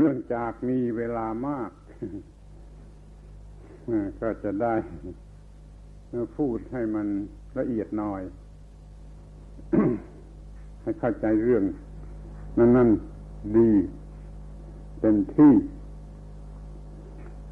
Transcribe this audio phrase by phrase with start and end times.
[0.00, 1.70] เรื่องจากมีเวลามาก
[4.20, 4.74] ก็จะได้
[6.36, 7.06] พูดให้มัน
[7.58, 8.22] ละเอียดหน่อย
[10.82, 11.64] ให้เข้าใจเรื่อง
[12.58, 12.88] นั้นนั่น
[13.56, 13.70] ดี
[15.00, 15.52] เป็นที่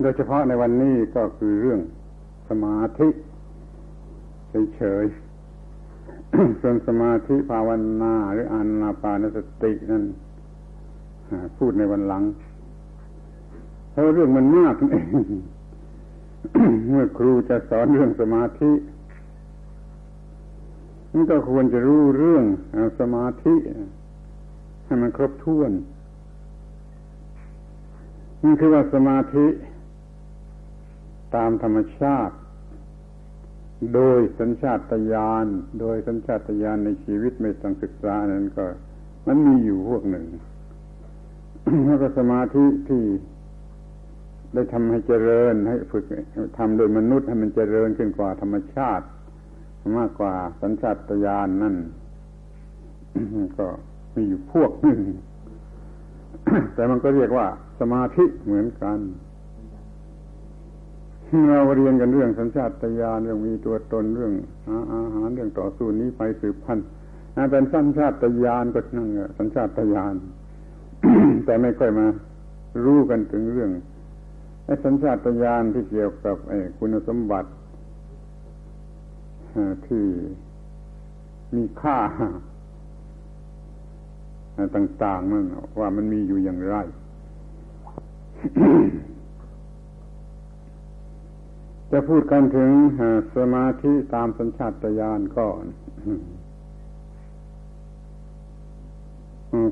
[0.01, 1.81] โดยเฉพาะในวันนี้ก็คือเรื่อง
[2.49, 3.09] สมาธิ
[4.75, 7.69] เฉยๆส่วนสมาธิภาว
[8.03, 10.05] นาหรืออานาปานสตินั้น
[11.59, 12.23] พูดในวันหลัง
[13.91, 15.07] เพราะเรื่องมันมากเอง
[16.89, 18.73] เมื่อครูจะสอนเรื่องสมาธิ
[21.13, 22.45] มันก็ควรจะรู้เรื่อง
[23.01, 23.55] สมาธิ
[24.85, 25.73] ให้มันครบถ้วน
[28.45, 29.47] นี่คือว่าสมาธิ
[31.37, 32.37] ตามธรรมชาติ
[33.95, 35.47] โดยสัญชาตญาณ
[35.81, 38.65] โดยสัญชาตญาณในชีวิตไม่ต้องศึกษานั้นก็
[39.27, 40.27] มันมีอยู่พวกหนึ่ง
[41.87, 43.03] แล้วก็สมาธิที่
[44.55, 46.05] ได้ทำให้เจริญให้ฝึก
[46.59, 49.07] ทำโดยมนุษย์ให้มันเจริญขึ้นกว่าธรรมชาติ
[49.99, 51.75] มากกว่าสัญชาตญาณนนั่น
[53.59, 53.67] ก็
[54.15, 55.01] มีอยู่พวกหนึ่ง
[56.75, 57.47] แต่มันก็เรียกว่า
[57.81, 58.99] สมาธิเหมือนกัน
[61.49, 64.33] เราเรียนกันเรื่องสัญชาตญาณเรื่องมีตัวตนเรื่อง
[64.93, 66.87] อาหารเรื่องต่อสู้นี้ไปสืบพันธุ์
[67.51, 70.15] เป็นสัญชาตญาณก็นั่งสัญชาตญาณ
[71.45, 72.07] แต่ไม่ค่อยมา
[72.85, 73.71] รู้กันถึงเรื่อง
[74.65, 77.51] ไอ้สัญชาตญาณที่เกี่ยวกับไอ้คุณสมบัติ
[79.87, 80.05] ที่
[81.55, 81.99] มีค่า
[84.77, 85.47] ต่างๆนั่น
[85.81, 86.77] ว่ามันมีอยู่อย่างไร
[91.91, 92.71] จะพูดกันถึง
[93.37, 95.65] สมาธิตามสัญชาตญาณก่อน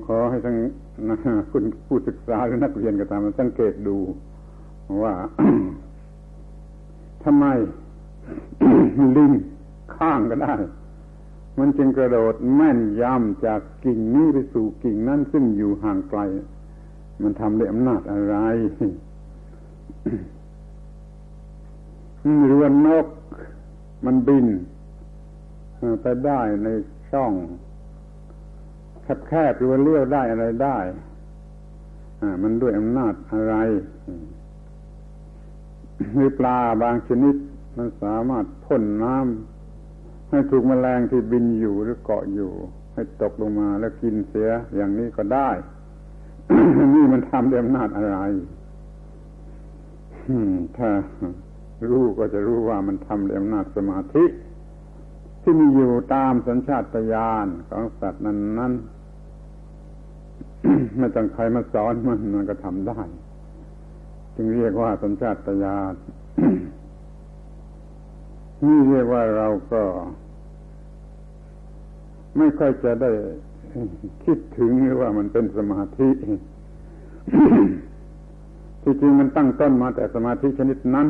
[0.07, 0.57] ขอให้ทั้ง
[1.53, 3.97] คุณผู้ศึกษาหรือนักเรียนก็ตามมาสังเกตดู
[5.03, 5.15] ว่า
[7.25, 7.45] ทำไม
[9.17, 9.33] ลิง
[9.97, 10.55] ข้างก็ได้
[11.59, 16.21] มันจึงกระโดดแม่นยำจากกิ่งนี้ไปสู่กิ่งนั้นซึ่งอยู่ห่างไกล
[17.23, 18.37] มันทำด้วยอำนาจอะไร
[22.47, 23.07] หรือว่านก
[24.07, 24.47] มันบิน
[26.03, 26.69] ไปได้ใน
[27.11, 27.33] ช่อง
[29.27, 30.79] แคบๆหรือว่าเลี้ยวได้อะไรได้
[32.43, 33.55] มันด้วยอำนาจอะไร
[36.19, 37.35] มีปลาบางชนิด
[37.77, 42.53] มันสามารถพ่นน้ำให้ถูกมแมลงที่บินอยู่หรือเกาะอยู่
[42.93, 45.51] ให้ตกลงมาแล้วกินเสียอย่างนี้ก็ได้
[46.95, 48.19] นี่มันทำด้วยอำนาจอะไร
[50.77, 50.89] ถ้า
[51.91, 54.25] รู้ก็จะรู้ว่ามันทำด้วยอำนาจสมาธิ
[55.43, 58.73] ที่มีอยู่ตามสัญชาตญาณของสัตว์นั้นนั้น
[60.99, 63.01] ไม่ต้องใครมาสอนมันมันก็ทำได้
[64.35, 65.95] จึงเรียกว่าสัญชาตญาณ
[68.65, 69.83] นี่เรียกว่าเราก็
[72.39, 73.11] ไม่ค่อยจะได้
[74.25, 76.09] คิดถึงหรือว่ามันเป็นสมาธิ
[78.83, 81.09] ที่จริงมันตั้งต้นมาแต่สมาธิชนิดนั้น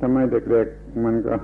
[0.00, 1.34] ทำไมเด็กๆมันก็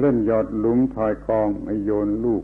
[0.00, 2.42] เล่นยอดลุมถอยกองไอโยนลูก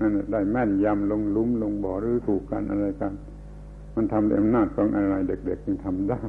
[0.00, 3.12] นั่นได้แม่นยำลงลุมลงบ่อหรือถูกกันอะไรกัน
[3.96, 6.20] มันทำด้วยอำนาจของอะไรเด็กๆจึงทำได้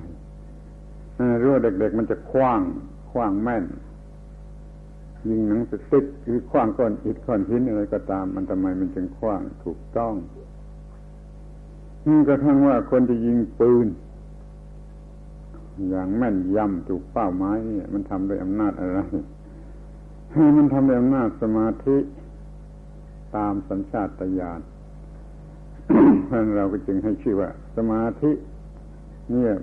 [1.41, 2.61] รู้ว่าเด็ก ๆ มันจะคว้าง
[3.11, 3.65] คว้างแม่น
[5.29, 10.13] ยิงหนังสติ๊กหรือคว้างก้อนอิฐก้อนหินอะไรก็ตาม มันทำไมมันจึงคว้างถูกต้อง
[12.07, 13.87] นี่กระทั่งว่าคนที่ยิงปืน
[15.89, 18.99] อย่างแม่นยำถูกเป้าไม้เนี่ยมันทำด้วยอำนาจอะไร
[20.57, 21.97] มันทำด้วยอำนาจสมาธิ
[23.35, 24.59] ตามสัญชาตญาณ
[26.25, 28.31] เพราะเราก็จึงให้ชื่อว่า สมาธิ
[29.31, 29.53] เนี่ย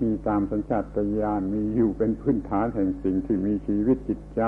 [0.00, 4.42] มีตามสัญชาตญาณมีอยู่เป็นพื้นฐานแห่งสิ่งที่มีชีวิตจิตใจ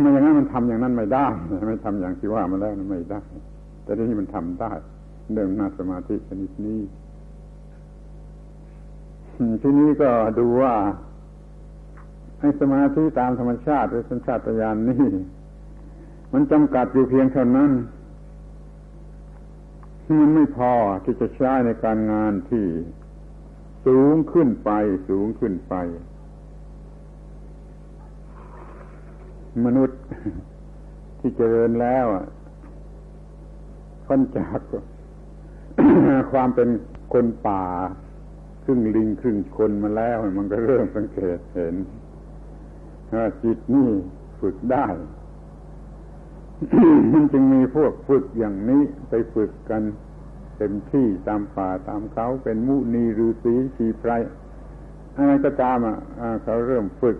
[0.00, 1.26] ไม่อย่างนั้นมันทำอย่างนั้นไม่ได้
[1.68, 3.20] ไม่ทำอย่างที่ว่ามาแล้วนั้นไม่ได้
[3.84, 4.72] แต่ที่นี่มันทำได้
[5.34, 6.80] เดิมนาสมาธิชนิดนี้
[9.62, 10.74] ทีนี้ก็ดูว่า
[12.40, 15.06] ให้สมาธิตามธรรมชาติหรือสัญชาตญาณนี่
[16.32, 17.70] มันจำกัดอยู่เพียงเท่านั้น
[20.20, 20.72] มันไม่พอ
[21.04, 22.64] ที่จะใช้ในการงานที่
[23.86, 24.70] สูงขึ้นไป
[25.08, 25.74] สูงขึ้นไป
[29.64, 30.00] มนุษย์
[31.18, 32.06] ที่เจริญแล้ว
[34.06, 34.60] พ้นจาก
[36.32, 36.68] ความเป็น
[37.12, 37.64] คนป่า
[38.64, 41.74] ครึ่งลิง ครึ่งคนมาแล้ว มันก็เริ่มสังเกตเห็น
[43.42, 43.88] จิตนี่
[44.40, 44.86] ฝึกได้
[47.12, 49.82] มันจึงมีพวกฝึกอย่างนี้ไปฝึกกัน
[50.56, 54.10] เต็มที่ตามป่าตามเขาเป็นมุนีฤาษีชีไพร
[55.16, 55.96] อะไรก็ตามอะ
[56.42, 57.16] เขาเริ่มฝึก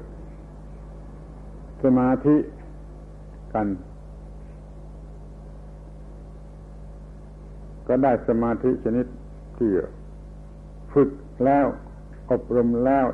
[1.83, 2.37] สมาธิ
[3.55, 3.67] กัน
[7.89, 9.07] ก็ได้สมาธิชนิด
[9.59, 9.71] ที่
[10.93, 11.11] ฝึก
[11.45, 11.67] แล้ว
[12.31, 13.07] อบรมแล้ว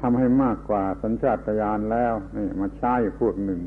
[0.00, 3.60] ทำให้มากกว่าสัญชาตญาณแล้ว นี่ มาใช้พวกหนึ่ง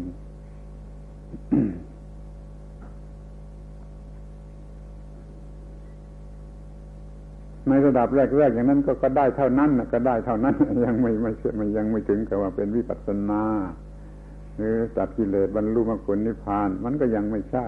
[7.67, 10.55] ในระดับแรกๆอย่างนั้นก็ก็ได้เท่านั้นก็ได้เท่านั้น
[10.85, 13.43] ยังไม่ไม่มันยังไม่ถึงกับว่าเป็นวิปัสสนา
[14.57, 17.65] หรือตัดกิเลสบรรลุมรรคผลนิพพาน มันก็ยังไม่ใช่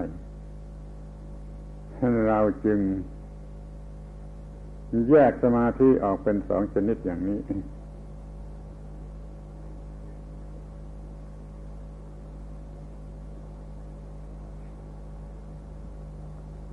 [2.28, 2.80] เราจึง
[5.10, 7.40] แยกสมาธิออกเป็นสองชนิดอย่างนี้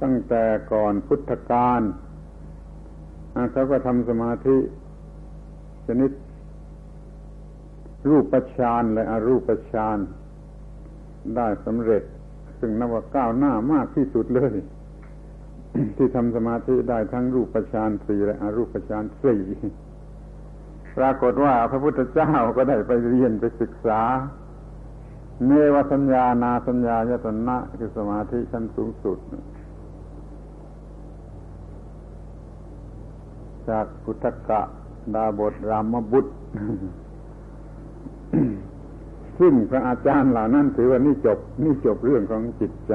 [0.03, 0.43] ตั้งแต่
[0.73, 1.81] ก่อนพุทธกาล
[3.53, 4.57] เขาก็ทำสมาธิ
[5.87, 6.11] ชนิด
[8.09, 9.99] รูปฌานและอรูปฌาน
[11.37, 12.03] ได้สำเร็จ
[12.59, 14.55] ซึ่งนับว่าก้าวหน้ามากที่สุดเลย
[15.97, 19.43] ที่ทำสมาธิได้ทั้งรูปฌานสี่และอรูปฌานสี่
[20.97, 24.03] ปรากฏว่าพระพุทธเจ้าก็ได้ไปเรียนไปศึกษา
[25.47, 29.19] เนวสัญญานาสัญญายตนะคือสมาธิชั้นสูงสุด
[33.71, 34.61] จากพุทธกะ
[35.15, 36.33] ดาบทรามบุตร
[39.39, 42.95] ซึ่งพระอาจารย์เหล่านั้นถือว่านี่จบ นี่จบเรื่องของจิตใจ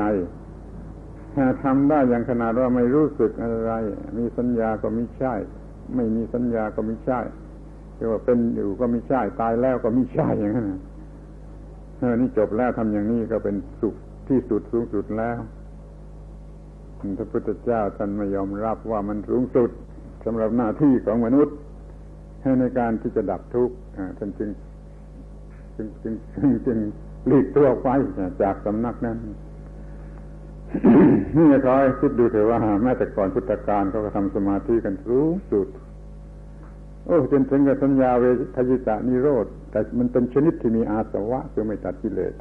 [1.63, 3.71] ทำได้อย่างขนาดว่าไม่รู้สึกอะไร
[4.17, 5.33] มีสัญญาก็ไม่ใช่
[5.95, 7.19] ไม่มีสัญญาก็ไม่ใช่
[7.95, 10.67] เรียกว่าเป็นอยู่ก็ไม่ใช่ ตายแล้วก็ไม่ใช่อย่างนั้น
[12.21, 13.95] นี่จบแล้วทำอย่างนี้ก็เป็นสุข
[14.27, 15.37] ที่สุดสูงสุดแล้ว
[17.17, 19.69] พระพุทธเจ้าท่านไม่ยอมรับว่ามันสูงสุด
[20.25, 21.55] สำหรับหน้าที่ของมนุษย์
[22.41, 23.75] ให้ในการที่จะดับทุกข์
[24.17, 24.49] ท่านจึง
[25.75, 26.13] จึงจึง
[26.65, 26.77] จึง
[27.27, 27.87] หลีกตัวไป
[28.41, 29.17] จากสำนักนั้น
[31.35, 35.67] นี่คอยคิดดูเถอะว่าแม้แต่ก่อนพุทธกาลเขาก็ทำสมาธิกันสูงสุด
[37.05, 38.25] โอ้จนถึงกับสัญญาเว
[38.55, 42.33] ทยิตานิโรธ แต่มันเป็นชนิดที่มีอาสวะคือไม่ตัดกิเลส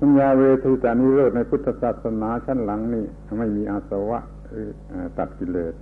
[0.00, 3.04] สัญญาเวทยิตานิโรธในพุทธศาสนาชั้นหลังนี่
[3.38, 4.18] ไม่มีอาสวะ
[5.18, 5.74] ตัดกิเลส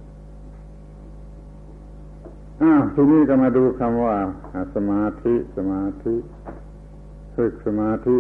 [2.63, 4.17] อ้าวทีนี้ก็มาดูคำว่า
[4.75, 6.15] สมาธิสมาธิ
[7.37, 8.17] ฝึกสมาธิ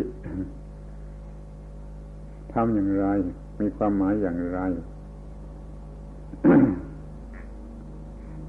[2.54, 3.06] ทำอย่างไร
[3.60, 4.60] มีความหมายอย่างไร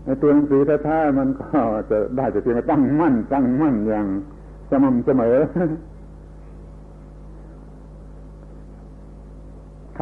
[0.03, 1.59] ในตัวหนังสือแท้ๆมันก็
[1.91, 4.07] จะได้แต่เพียงตั้งมั่น ตั้งมั่นอย่าง
[4.69, 5.37] สม่ำเสมอ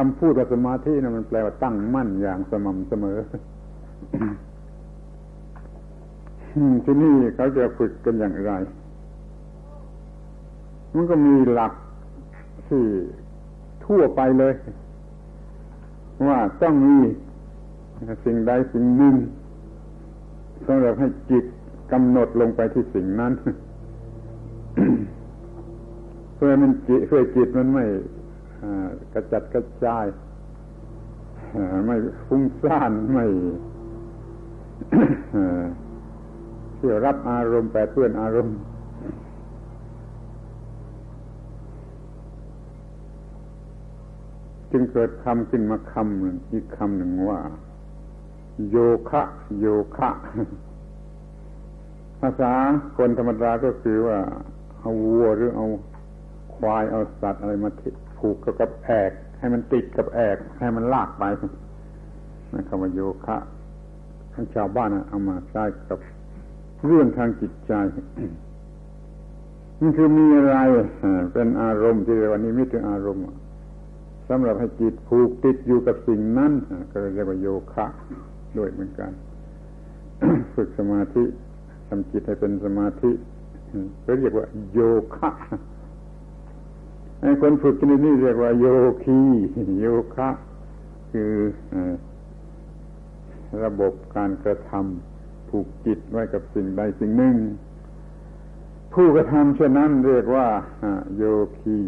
[0.10, 3.18] ำพูดกับสมาธินะมันแปลว่าตั้งมั่นอย่างสม่ำเสมอ
[6.84, 8.52] ที่นี่เขาจะฝึกกันอย่างไร
[10.94, 11.72] มันก็มีหลัก
[12.68, 12.82] ที่
[13.86, 14.54] ทั่วไปเลย
[16.28, 16.96] ว่าต้องมี
[18.24, 19.14] สิ่งใดสิ่งหนึ่ง
[20.66, 21.44] สำหรับให้จิต
[21.92, 23.32] กำหนดลงไปที่สิ่งนั้น
[26.34, 27.84] เพื่อมันจิตเพื่อจิตมันไม่
[29.12, 30.06] กระจัดกระจาย
[31.86, 31.96] ไม่
[32.26, 33.26] ฟุ้งซ่านไม่
[36.76, 38.58] เที่ยวรับอารมณ์แปรเพื่อนอารมณ์
[44.72, 47.40] จึงเกิดคำขึ้นมาคำหนึ่งอีกคำหนึ่งว่า
[48.70, 48.76] โย
[49.10, 49.22] คะ
[49.60, 50.10] โยคะ
[52.20, 52.52] ภาษา
[52.96, 54.18] คนธรรมดาก็คือว่า
[54.78, 55.66] เอาวัวหรือเอา
[56.54, 57.70] ควายเอาสัตว์อะไรมา
[58.18, 61.24] ผูกกับแอก ให้มันติดกับแอก ให้มันลากไป
[62.52, 63.36] นั่นคำว่าโยคะ
[64.32, 65.98] ทั้งชาวบ้านเอามาใช้กับ
[66.86, 67.72] เรื่องทางจิตใจ
[69.80, 70.56] มันคือมีอะไร
[71.32, 73.22] เป็นอารมณ์ที่เรียกว่านิมิตอารมณ์
[74.28, 76.52] สำหรับให้จิตผูกติดอยู่กับสิ่งนั้น
[76.90, 77.86] ก็เรียกว่าโยคะ
[78.58, 79.10] ด้วยเหมือนกัน
[80.54, 81.24] ฝึกสมาธิ
[81.88, 83.10] ทำจิตให้เป็นสมาธิ
[84.04, 84.80] ก็เรียกว่าโย
[85.16, 85.30] คะ
[87.40, 88.66] คนฝึกชนิดนี้เรียกว่า โย
[89.02, 89.18] คี
[89.80, 90.28] โยคะ
[91.10, 91.32] คือ
[93.64, 97.36] ระบบการกระทำผูกจิตไว้กับสิ่งใดสิ่งหนึ่ง
[98.94, 100.46] ผู้กระทำเช่นนั้นเรียกว่า
[101.16, 101.24] โย
[101.58, 101.78] คี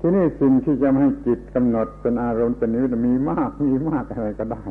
[0.00, 4.64] ที่นี้สิ่งที่จะให้จิตกำหนดเป็นอารมณ์เป็นนิมิตมีมากมีมากอะไรก็ได้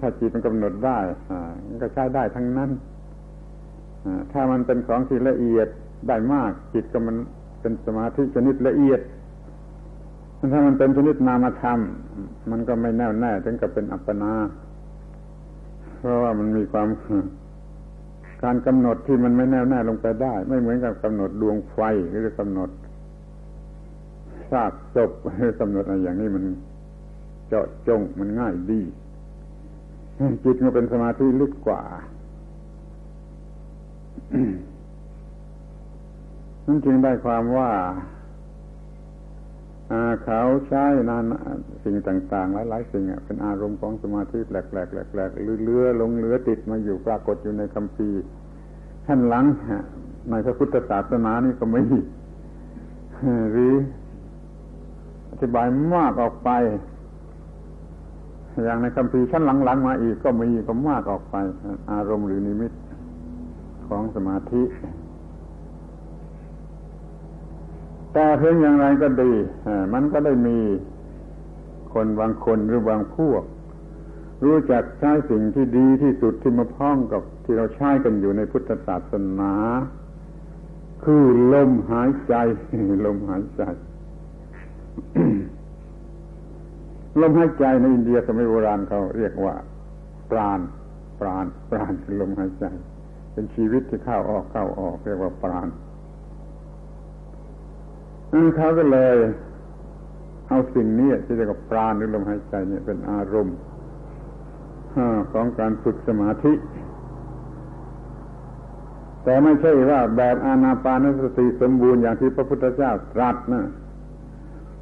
[0.00, 0.98] ถ้าจิตมันกำหนดได้
[1.82, 2.70] ก็ใช้ได้ทั้งนั้น
[4.32, 5.68] ถ้ามันเป็นของที่ละเอียด
[6.08, 7.16] ได้มากจิตก็มัน
[7.60, 9.00] เป็นสมาธิชนิดละเอียด
[10.52, 11.78] ถ้ามันเป็นชนิดนามธรรม
[12.50, 14.32] มันก็ไม่แน่วแน่ถึงกับเป็นอัปปนา
[15.98, 16.88] เพราะว่ามันมีความ
[18.42, 21.78] การกำหนดที่มันไม่แน่วแน่ลงไปได้ ไม่เหมือนกับกำหนดดวงไฟ
[22.10, 22.70] หรือกำหนด
[24.50, 26.44] ซากศพหรือกำหนดอะไรอย่างนี้มัน
[27.48, 28.80] เจาะจงมันง่ายดี
[30.44, 31.82] จิตมันเป็นสมาธิลึกกว่า
[36.66, 37.70] นั่นจึงได้ความว่า
[40.24, 41.24] เขาใช้นาน
[41.84, 48.08] สิ่งต่างๆ หลายๆ สิ่งเป็นอารมณ์ของสมาธิแปลกๆแปลกๆเลื้อลงเลือติดมาอยู่ปรากฏอยู่ในคำพี
[49.06, 49.44] ขั้นหลัง
[50.30, 51.80] ในพระพุทธศาสนานี่ก็ไม่
[53.52, 53.74] หรือ
[55.30, 56.50] อธิบายมากออกไป
[58.64, 61.36] อย่างในคำพีชั้นหลังๆมาอีกก็มีก็มากออกไป
[61.92, 62.72] อารมณ์หรือนิมิต
[63.88, 64.62] ของสมาธิ
[68.12, 69.32] แต่เพียงอย่างไรก็ดี
[69.94, 70.58] มันก็ได้มี
[71.94, 73.42] คนบางคนหรือบางพวก
[74.44, 79.54] รู้จักใช้สิ่งที่ดีที่สุดที่มาพ้องกับที่เราใช้กันอยู่ในพุทธศาสนา
[81.04, 81.24] คือ
[81.54, 82.34] ลมหายใจ
[83.06, 83.62] ลมหายใจ
[87.20, 89.54] ลมหายใจในอินเดียสมัยโบราณเขาเรียกว่า
[90.30, 90.60] ปราณ
[91.20, 92.64] ปราณ ปราณคือลมหายใจ
[93.36, 95.68] เป็นชีวิตที่เข้าออกเข้าออกเรียกว่าปราณ
[98.56, 99.16] เขาก็เลย
[100.48, 103.56] เอาสิ่งนี้ที่เรียกว่าปราณหรือลมหายใจเนี่ยเป็นอารมณ์
[105.32, 106.52] ของการฝึกสมาธิ
[109.24, 113.64] แต่ไม่ใช่ว่าแบบอานาปานสติสมบูรณ์อย่างที่พระพุทธเจ้าตรัสนะ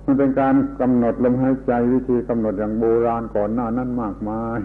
[0.04, 4.61] มันเป็นการกำหนดลมหายใจวิธีกำหนดอย่างโบราณก่อนหน้านั้นมากมาย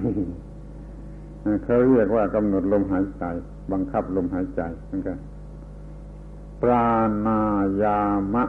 [1.64, 3.24] เขาเรียกว่ากำหนดลมหายใจ
[3.74, 5.18] บังคับลมหายใจเหมือนกัน
[6.62, 6.90] ปรา
[7.26, 7.40] ณา
[7.84, 8.02] ยา
[8.34, 8.44] มะ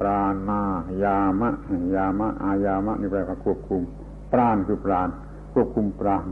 [0.00, 0.60] ปราณา
[1.02, 1.50] ยามะ
[1.94, 3.82] ยามะ อายามะ นี่แปลว่าควบคุม
[4.32, 5.08] ปราณคือปราณ
[5.54, 6.26] ควบคุมปราณ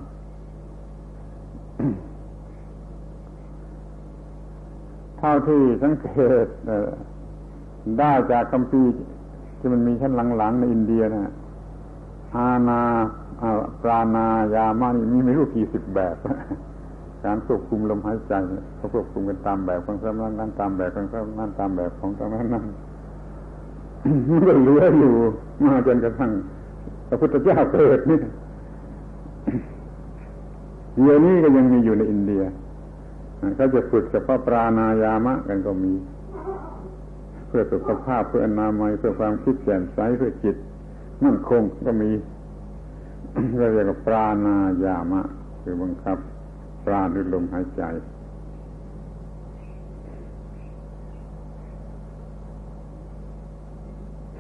[5.19, 6.07] เท่าที่สังเก
[6.45, 6.47] ต
[7.99, 8.83] ได้จากคำพี
[9.59, 11.33] ที่มันมีชั้นหลังๆในอินเดียนะ
[12.37, 12.81] อาณา
[13.83, 16.17] ปราณายามะนี่มีไม่รู้กี่สิบแบบ
[17.25, 18.35] การควบคุมลมหายใจ
[18.77, 22.65] เขาควบคุมกันตามแบบของสำนักนั้นตามแบบของสำนักนั้นตามแบบของสำนักนั้น
[24.29, 25.15] มันก็เหลืออยู่
[25.65, 26.31] มาจนกระทั่ง
[27.09, 28.19] พระพุทธเจ้าเกิดนี่
[30.97, 32.43] เดี๋ยวนี้ก็ยังมีอยู่ในอินเดีย
[33.57, 35.95] เขาจะฝึกเฉพาะปราณายามะกันก็มี
[37.49, 40.57] เพื่อสุขภาพเพื่ออนามัยเพื่อความคิดแจ่มใสเพื่อจิต
[41.25, 42.11] มั่นคงก็มี
[43.59, 45.21] เราเรียกว่าปราณายามะ
[45.63, 46.19] คือบังคับ
[46.85, 47.83] ปราณด้วยลมหายใจ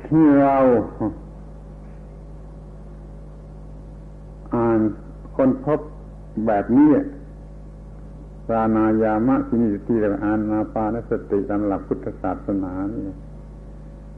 [0.08, 0.56] ที่เรา
[4.54, 4.80] อ่าน
[5.36, 5.80] คนพบ
[6.46, 6.90] แบบนี้
[8.48, 13.02] ปรานายามะที่นี่ที่เราอ่านนาปานสติตามหลักพุทธศาสนานี่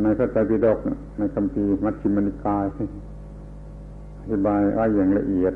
[0.03, 0.79] ในพระไตรปิฎก
[1.19, 2.65] ในคำพีมัชฌิมนิกาย
[4.19, 5.55] อธิบายว่าอย่างละเอียด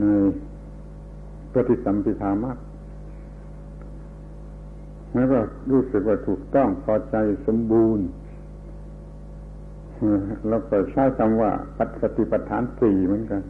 [0.00, 0.04] ใน
[1.54, 2.58] ปฏิสัมพิธามาก
[5.12, 5.38] แล้วก็
[5.70, 8.06] รู้สึกว่าถูกต้องพอใจสมบูรณ์
[10.48, 13.42] แล้วก็ใช้คำว่าปัสติปัฏฐานสี่เหมือนกัน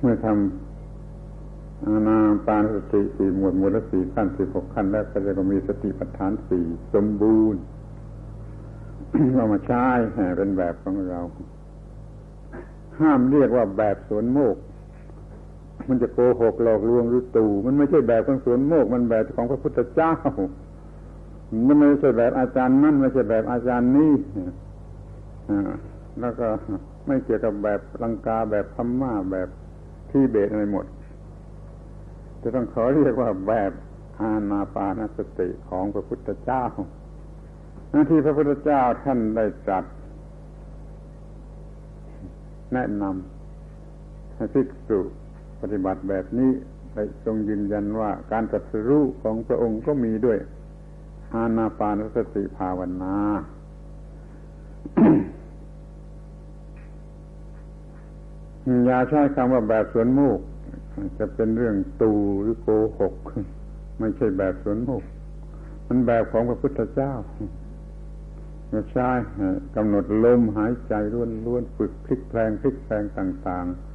[0.00, 7.60] เมื่อทำอาณาปานสติสี่หมวดหมวดละสี่ขั้นสี่หกขั้นแล้วก็จะมีสติปัฏฐานสี่สมบูรณ์
[9.36, 9.86] เรามาใช้
[10.36, 11.20] เป็นแบบของเรา
[13.00, 14.56] ห้ามเรียกว่าแบบสวนโมก
[15.88, 20.14] มันจะโกหกหลอกลวงหรือตู่มันไม่ใช่แบบของสวนโมกมันแบบของพระพุทธเจ้า
[21.66, 24.12] มันไม่ใช่แบบอาจารย์นั่นไม่ใช่แบบอาจารย์นี่
[26.20, 26.46] แล้วก็
[27.06, 29.48] ไม่เกี่ยวกับแบบลังกาแบบพม่าแบบ
[30.10, 30.86] ที่เบตอะไรหมด
[32.42, 33.72] จะต้องขอเรียกว่าแบบ
[34.20, 36.64] อาณาปานสติของพระพุทธเจ้า
[38.10, 39.84] ที่พระพุทธเจ้าท่านได้จัด
[42.72, 45.00] แนะนำให้ภิกษุ
[45.60, 46.50] ปฏิบัติแบบนี้
[46.94, 50.38] ได้ทรงยืนยันว่าการตรัสรู้ของพระองค์ก็มีด้วย
[51.34, 53.16] อาณาปานสติภาวนา
[58.84, 60.40] อย่าใช้คำว่าแบบสวนโมก
[61.18, 62.12] จะเป็นเรื่องตู
[62.42, 63.14] หรือโกหก
[63.98, 65.02] ไม่ใช่แบบสวนโมก
[65.86, 67.12] มันแบบของพระพุทธเจ้า
[68.70, 69.08] เราใช้
[69.76, 73.87] กำหนดลมหายใจล้วนล้วนฝึกพลิกแปลงพลิกแปลงต่าง ๆ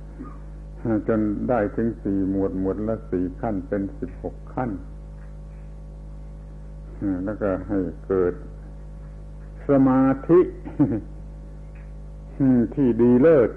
[1.08, 4.72] จนได้ถึงสี่หมวดหมวดละสี่ขั้นเป็นสิบหกขั้น
[7.26, 8.34] แล้วก็ให้เกิด
[9.70, 10.40] สมาธิ
[12.76, 13.50] ที่ดีเลิศ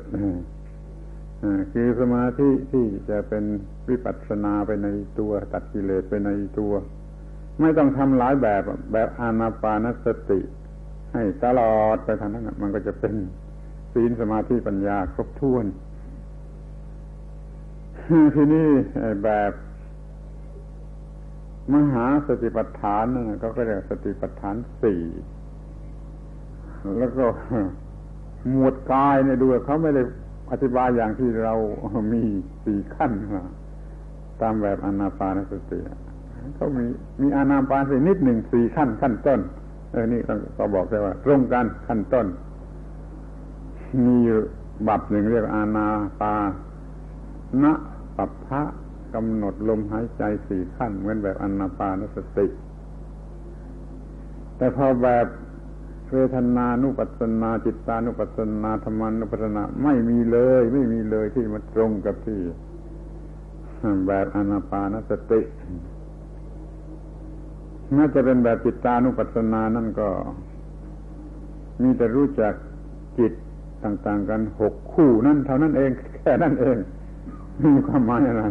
[1.72, 3.44] คือสมาธิที่จะเป็น
[3.88, 6.72] วิปัสสนาไปในตัว ตัดกิเลสไปในตัว
[7.60, 10.40] ไม่ต้องทำหลายแบบแบบอานาปานสติ
[11.12, 13.14] ให้ตลอดไปทางนั้นมันก็จะเป็น
[13.92, 15.64] ศีลสมาธิปัญญาครบถ้วน
[18.34, 18.68] ทีนี้
[19.24, 19.52] แบบ
[21.74, 25.02] มหาสติปัฏฐานนั่นก็เรียกสติปัฏฐานสี่
[26.98, 27.24] แล้วก็
[28.50, 30.02] หมวดกายเนี่ยดูเขาไม่ได้
[30.52, 31.54] อธิบายอย่างที่เรา
[32.12, 32.22] มี
[32.64, 33.12] สี่ขั้น
[34.40, 35.78] ตามแบบอนาปานสติ
[36.56, 36.86] เขามี
[37.20, 39.40] มีอนาปานสตินิดหนึ่งสี่ขั้นขั้นต้น
[39.90, 40.20] เออนี่
[40.58, 42.26] ก็บอกได้ว่าตรงกันขั้นต้น
[44.06, 44.38] มีอยู่
[44.88, 45.86] บับหนึ่งเรียกอานา
[46.20, 46.34] ปา
[47.64, 47.72] นะ
[48.16, 48.62] ปัปพะ
[49.14, 52.46] กำหนดลมหายใจสี่ขั้น เหมือนแบบอนาปานสติ
[54.56, 55.26] แต่พอแบบ
[56.12, 62.40] เวทนานุปัสนา จิตานุปัสนาธรรมานุปัสนาไม่มีเลย ไม่มีเลยที่มาตรงกับที่
[64.06, 65.40] แบบอนาปานสติ
[67.94, 70.08] แม้จะเป็นแบบจิตานุปัสสนานั่นก็
[71.82, 72.54] มีแต่รู้จัก
[73.18, 73.32] จิต
[73.84, 76.76] ต่าง ๆ กันหกคู่นั่นเท่านั้นเอง แค่นั้นเอง
[77.64, 78.42] มีความหมายอะไร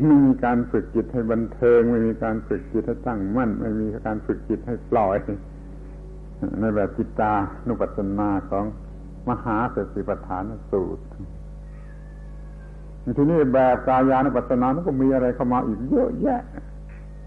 [0.00, 5.16] ไม่มีการฝึกจิตให้บันเทิง ไม่มีการฝึกจิตให้ตั้งมั่น ไม่มีการฝึกจิตให้ปล่อย
[6.60, 7.32] ในแบบจิตตา
[7.68, 8.64] นุปัสสนาของ
[9.28, 11.04] มหาสติปัฏฐานสูตร
[13.16, 16.40] ทีนี้แบบกายานุปัสสนานก็มีอะไรเข้ามาอีกเยอะแยะ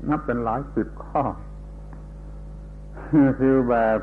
[0.09, 1.21] นับเป็นหลายสิบข้อ
[3.39, 3.99] คือแบบ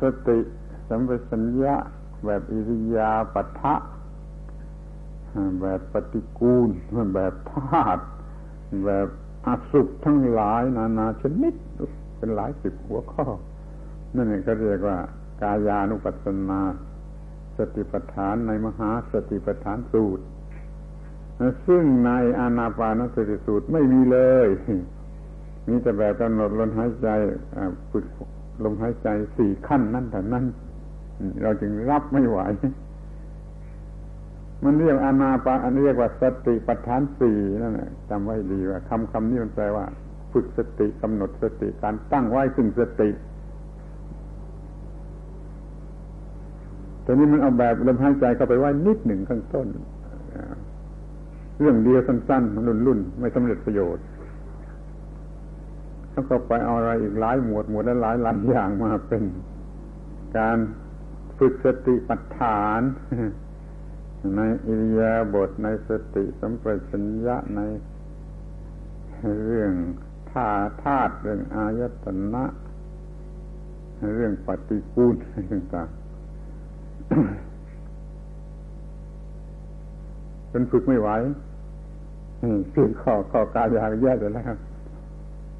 [0.00, 0.38] สติ
[0.88, 1.74] สัมปชัญญะ
[2.26, 3.74] แบบอิริยาปัฏฐะ
[5.60, 6.68] แบบปฏิกูล
[7.14, 8.02] แบบธาตุ
[8.86, 9.08] แบบ
[9.46, 11.54] อสุขทั้งหลาย นานาชนิด
[12.16, 13.26] เป็นหลายสิบหัวข้อ
[14.14, 14.98] นั่นเองก็เรียกว่า
[15.42, 16.60] กายานุปัสสนา
[17.56, 20.24] สติปัฏฐานในมหาสติปัฏฐานสูตร
[21.66, 24.48] ซึ่งในอานาปานสติสูตรไม่มีเลย
[25.68, 27.08] มีแต่แบบกำหนดลมหายใจ
[27.90, 28.06] ฝึก
[28.64, 30.44] ลมหายใจสี่ขั้นนั่นแต่นั้น
[31.42, 32.38] เราจึงรับไม่ไหว
[34.64, 39.84] มันเรียกอานาปานเรียกว่าสติปัฏฐานสี่นั่นแหละจำไว้ดีว่าคำคำนี้มันแปลว่า
[40.32, 43.10] ฝึกสติกำหนดสติการตั้งไว้ซึ่งสติ
[47.04, 49.66] ตอนนี้มันเอาแบบลมหายใจเข้าไปไว้นิดหนึ่งข้างต้น
[51.60, 54.04] เรื่องเดียวสั้นๆมันรุ่นๆไม่สำเร็จประโยชน์
[56.12, 59.22] แล้วก็ไปเอาอะไรอีกหลายหมวดหมวดและหลายหลายอย่างมาเป็น
[60.38, 60.56] การ
[61.38, 62.80] ฝึกสติปัฏฐาน
[64.36, 67.60] ในอิริยาบถในสติสัมปชัญญะใน
[69.44, 69.72] เรื่อง
[70.30, 70.50] ธา
[70.82, 72.44] ธาตุเรื่องอายตนะ
[74.14, 75.14] เรื่องปฏิกูล
[75.52, 75.98] ต่างๆ
[80.50, 81.08] เป็นฝึกไม่ไหว
[82.72, 84.44] คือข้อข้อกายาแยกไปแล้ว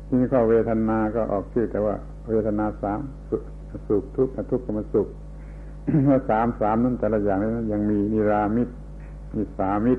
[0.07, 1.95] ทีนี้ข้อเวทนา ก็ออกชื่อแต่ว่า
[2.31, 3.43] เวทนาสามสุข
[3.91, 5.09] ทุกข์ทุกข์กรรมสุข
[6.05, 8.69] เมื่อสามสามนั้นแต่ละอย่างนั้นยังมีนิรามิต
[9.35, 9.99] มีสามิต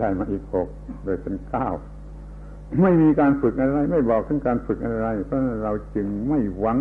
[0.00, 0.68] ได้มาอีกหก
[1.04, 1.68] โดยเป็นเก้า
[2.82, 6.78] ไม่มีการฝึกอะไร ไม่บอกถึงการฝึกอะไร เพราะเราจึงไม่หวัง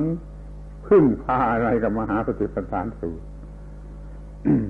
[0.88, 3.26] พึ่งพาอะไรกับมหาสติปัฏฐานสูตร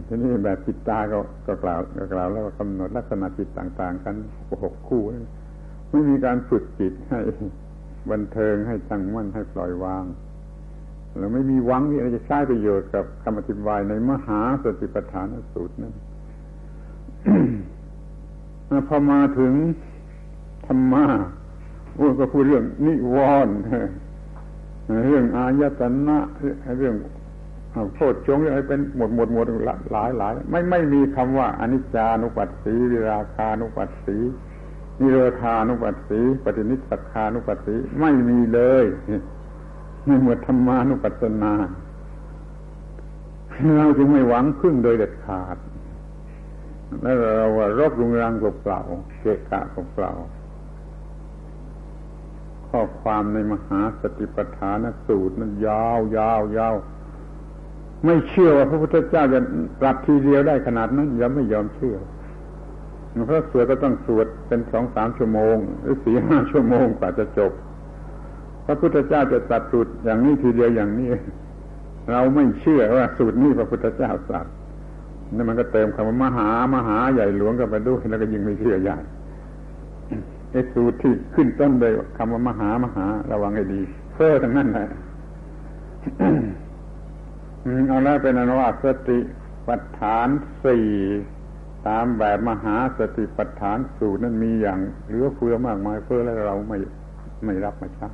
[0.07, 4.15] ทีนี้แบบจิตตาก็ก็กล่าวก็กล่าว แล้วก็กำหนดลักษณะจิตต่าง ๆ กัน
[4.63, 5.03] หกคู่
[5.91, 7.19] ไม่มีการฝึกจิตให้
[8.11, 10.03] บันเทิงให้ตั้งมั่นให้ปล่อยวาง
[11.17, 15.93] เราไม่มีหวังที่จะใช้ประโยชน์กับคำอธิบายในมหาสติปัฏฐานสูตรนั้น
[18.87, 19.53] พอมาถึง
[20.65, 21.03] ธรรมะ
[21.95, 23.55] โอ้ก็พูดเรื่องนิวรณ์
[25.07, 26.17] เรื่องอายตนะ
[26.77, 26.95] เรื่อง
[27.93, 29.45] โพดชงอะไรเป็นหมดหมดหมด
[29.93, 34.17] หลายหลายไม่ไม่มีคำว่าอนิจจานุปัสสีวิราคานุปัสสี
[34.99, 38.85] นิโรธานุปัสสีปฏินิสักานุปัสสีไม่มีเลย
[40.05, 41.53] ในหมวดธรรมานุปัสสนา
[43.77, 45.57] เราจึงไม่หวังพึ่งโดยเด็ดขาด
[47.01, 48.79] แล้วเราว่ารบรุงรังเปล่า
[49.19, 49.61] เกะกะ
[49.93, 50.11] เปล่า
[52.67, 56.75] ข้อความในมหาสติปัฏฐานสูตรนั้นยาวยาวยาว
[58.05, 59.39] ไม่เชื่อว่าพระพุทธเจ้าจะ
[59.81, 61.97] ตรัสทีเดียวได้ขนาดนั้นยังไม่ยอมเชื่อ
[63.25, 67.51] เพราะสวดก็ต้องสวดเป็นสองสามชั่วโมง หรือสี่ห้าชั่วโมงกว่าจะจบ
[68.65, 71.09] พระพุทธเจ้าจะตรัสสูตรอย่างนี้ทีเดียวอย่างนี้
[72.11, 74.47] เราไม่เชื่อว่าสูตรนี้พระพุทธเจ้าตรัส
[75.35, 78.97] นั่นมันก็เติมคำว่ามหามหาใหญ่หลวงกันไปด้วยแล้วก็ยิ่งไม่เชื่อใหญ่
[80.51, 83.81] ไอ้สูตรที่ขึ้นต้นเลยคำว่ามหามหาระวังให้ดี
[84.13, 84.87] เพ้อทั้งนั้นแหละ
[87.87, 89.19] เอาแล้วเป็นอนว่าสติ
[89.67, 90.27] ปัฏฐาน
[90.63, 90.87] สี่
[91.87, 96.77] ตามแบบมหาสติปัฏฐานสูตรนั้นมีอย่างเหลือเฟือมากมายเฟือแล้วเราไม่
[97.45, 98.09] ไม่รับมาใช้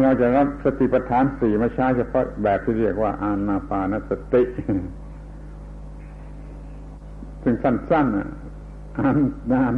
[0.00, 4.42] เราจะรับสติปัฏฐานสี่มาใช้เฉพาะแบบที่เรียกว่าอานาปานสติ
[7.42, 8.28] ซึ่งสั้นๆอะ
[8.98, 9.16] อ่าน
[9.52, 9.72] นาน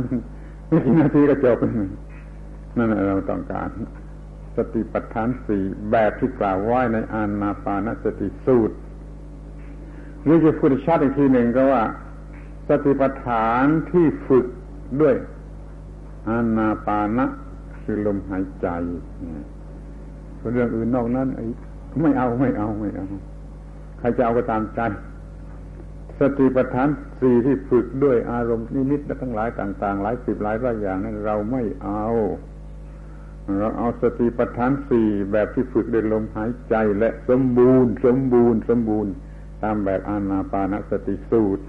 [0.69, 1.59] ไม่กี่นาทีก็จบ
[2.77, 3.69] นั่นเราต้องการ
[4.57, 8.77] สติปัฏฐานสี่แบบที่กล่าวไว้ในอานาปานสติสูตร
[10.23, 11.85] หรือจะพูดชัดอีกทีหนึ่งก็ว่า
[12.69, 14.47] สติปัฏฐานที่ฝึก
[15.01, 15.15] ด้วย
[16.29, 17.27] อานาปานะ
[17.83, 18.67] คือลมหายใจ
[20.53, 21.29] เรื่องอื่นนอกนั้น
[22.03, 23.07] ไม่เอาไม่เอาไม่เอา
[23.99, 24.81] ใครจะเอาก็ตามใจ
[26.21, 26.89] สติปัฏฐาน
[27.21, 32.07] สี่ที่ฝึกด้วยอารมณ์นิมิตและทั้งหลายต่าง ๆ หลายสิบหลายร้อยอย่างนั้นเราไม่เอา
[33.59, 39.13] เราเอาสติปัฏฐานสี่แบบที่ฝึกด้วยลมหายใจและสมบูรณ์ สมบูรณ์ สมบูรณ์
[39.63, 41.65] ตามแบบอานาปานสติสูตร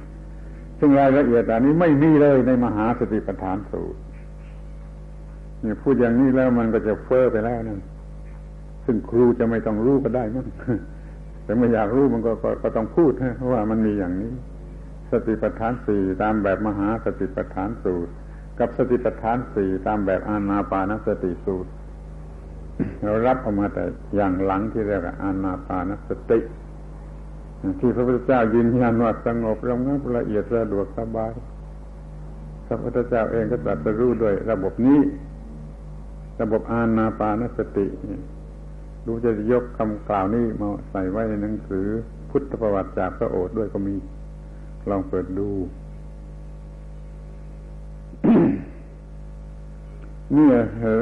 [0.79, 3.99] ซึ่งรายละเอียดอันนี้ไม่มีเลยในมหาสติปัฏฐานสูตร
[5.61, 7.79] เนี่ยพูดอย่างนี้แล้วมันก็จะเฟ้อไปแล้วนั่น
[8.85, 10.47] ซึ่งครูจะไม่ต้องรู้ก็ได้มั้ง
[11.43, 14.33] แต่ไม่อยากรู้มันก็กก็ต้องพูดเพราะว่ามันมีอย่างนี้
[15.11, 18.11] สติปัฏฐานสี่ตามแบบมหาสติปัฏฐานสูตร
[18.59, 21.71] กับสติปัฏฐานสี่ตามแบบอานาปานสติสูตร
[23.03, 23.83] เรารับออกมาแต่
[24.15, 26.39] อย่างหลังที่เรียกอานาปานสติ
[27.79, 31.33] ที่พระพุทธเจ้ายืนยันว่าสงบระงับละเอียดสะดวกสบาย
[32.67, 34.99] พระพุทธเจ้าเองก็ตรัสรู้ด้วยระบบนี้
[36.41, 37.85] ระบบอานาปานสติ
[39.05, 41.85] ดูจะยกคำกล่าวนี้มาใส่ไว้ในหนังสือ
[42.29, 43.95] พุทธประวัติจากพระโอษฐ์ด้วยก็มี
[44.89, 45.49] ลองเปิดดู
[50.35, 50.49] นี่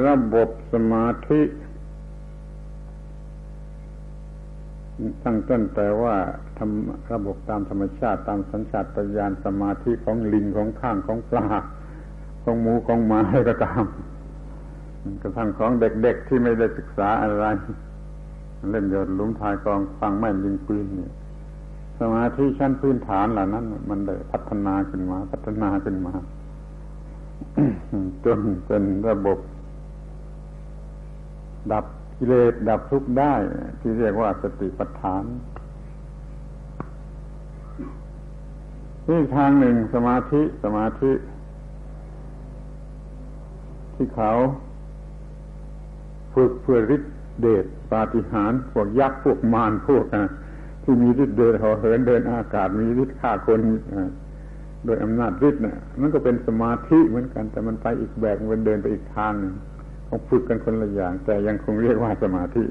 [0.07, 1.41] ระบบสมาธิ
[5.23, 6.15] ตั้งต้นแต่ว่า
[6.57, 11.47] ทำระบบตามธรรมชาติตามสัญชาตญาณสมาธิของลิงของข้างของปลา
[12.43, 13.83] ของหมูของหมาอะไรก็ตาม
[15.21, 17.45] กระทั่งของเด็กๆที่ไม่ได้ศึกษาอะไร
[18.71, 21.11] เล่นโยนลุ้มทายกองฟังแม่นยิงปืนเนี่ย
[21.99, 26.13] สมาธิชั้นพื้นฐานเหล่านั้น มันได้พัฒนาขึ้นมา พัฒนาขึ้นมา
[28.25, 29.39] จนเป็นระบบ
[31.71, 31.85] ดับ
[32.17, 33.33] กิเลสดับทุกข์ได้
[33.79, 35.23] ที่เรียกว่าสติปัฏฐาน
[39.07, 41.11] นี่ทางหนึ่งสมาธิสมาธิ
[43.95, 44.31] ที่เขา
[46.33, 47.09] ฝึกเพื่อฤทธิ
[47.41, 50.05] เดช ปาฏิหาริย์พวกยักษ์พวกมารพวก
[50.83, 53.59] ที่มีฤทธิ์เดินหอเหินเดินอากาศมีฤทธิ์ฆ่าคน
[54.85, 59.53] โดยอำนาจฤทธิ์น่ะมันก็เป็นสมาธิเหมือนกัน แต่มันไปอีกแบบมันเดินไปอีกทางหนึ่ง
[60.07, 62.63] ต้องฝึกกันคนละอย่าง แต่ยังคงเรียกว่าสมาธิ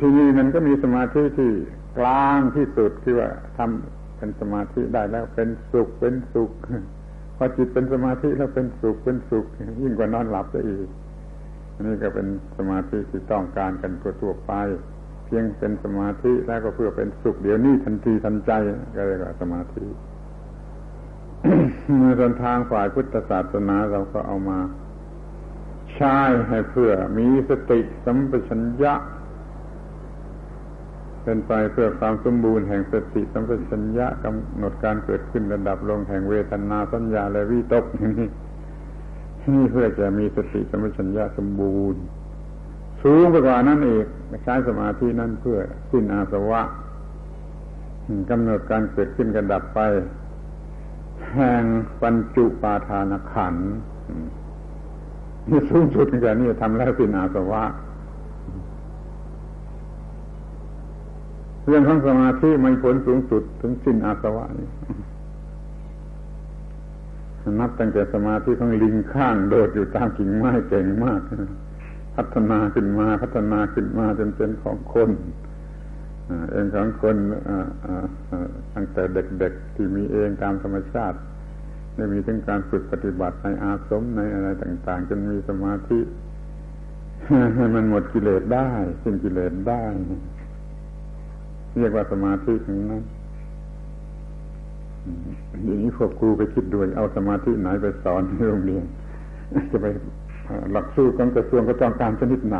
[0.00, 1.50] ที่นี่มันก็มีสมาธิที่
[1.98, 6.50] กลางที่สุดที่ว่าทำเป็นสมาธิได้แล้วเป็นสุขเป็นสุข
[7.36, 9.46] พอจิตเป็นสมาธิแล้วเป็นสุขเป็นสุข
[9.80, 10.88] ยิ่งกว่านอนหลับซะอีก
[11.84, 14.52] นี่ก็เป็นสมาธิที่ต้องการกันทั่วไป
[15.24, 18.52] เพียงเป็นสมาธิแล้วก็เพื่อเป็นสุขเดี๋ยวนี้ทันทีทันใจ
[18.96, 19.84] ก็เรียกว่าสมาธิ
[22.00, 24.58] ในส่วนทางฝ่ายพุทธศาสนาเราก็เอามา
[25.94, 28.94] ใช้ให้เพื่อมีสติสัมปชัญญะ
[31.22, 38.28] เป็นไปเพื่อความสมบูรณ์แห่งสติสัมปชัญญะกำหนดการเกิดขึ้นระดับลงแห่งเวทนาสัญญาและวิตกนี่
[39.52, 42.02] นี่เพื่อจะมีสติสมัชัญญะสมบูรณ์
[43.02, 44.06] สูงไปกว่านั้นอีก
[44.44, 45.58] ใช้สมาธินั่นเพื่อ
[45.90, 46.62] สิ้นอาสวะ
[48.30, 49.80] กำหนดการเกิดขึ้นกันดับไป
[51.34, 51.64] แห่ง
[52.02, 53.54] ปัญจุปาทานขัน
[55.50, 57.62] นี่สูงสุดอย่างนี้ทำแล้วสิ้นอาสวะ
[61.66, 64.68] เรื่องของสมาธิไม่ผลสูงสุดถึงสิ้นอาสวะนี่
[67.60, 71.20] นับตั้งแต่สมาธิของลิงข้างโดดอยู่ตามกิ่งไม้เก่งมาก
[72.16, 75.10] พัฒนาขึ้นมาพัฒนาขึ้นมาจนเป็นของคน
[76.50, 77.16] เองของคน
[78.74, 81.18] ตั้งแต่เด็กๆที่มีเองตามธรรมชาติ
[81.96, 86.00] ได้มีถึงการฝึกปฏิบัติในอาสมในอะไรต่าง ๆ จนมีสมาธิ
[87.56, 88.70] ให้มันหมดกิเลสได้
[89.02, 89.84] สิ้นกิเลสได้
[91.78, 93.02] เรียกว่าสมาธิถึงนั้น
[95.64, 98.84] อย่างนี้พวกครูไปคิดด้วยเอาสมาธิไหนไปสอนในโรงเรียน
[99.70, 99.86] จะไป
[100.72, 102.56] หลักสูตรของกระทรวงก็ต้องการชนิดไหน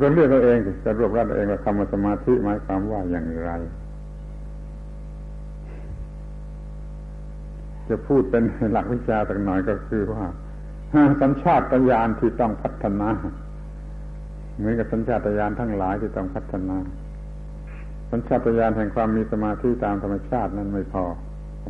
[0.00, 3.52] ก็เรียกตัวเองจะรวบรัดเองว่าคำว่าสมาธิหมายความว่าอย่างไร
[7.88, 10.24] จะพูดเป็นหลักวิชาสักหน่อยก็คือว่า
[11.22, 13.08] สัญชาตญาณที่ต้องพัฒนา
[14.56, 16.76] เหมือนกับสัญชาตญาณทั้งหลายที่ต้องพัฒนา
[18.10, 21.04] สัญชาตญาณแห่งความมีสมาธิตามธรรมชาตินั้นไม่พอ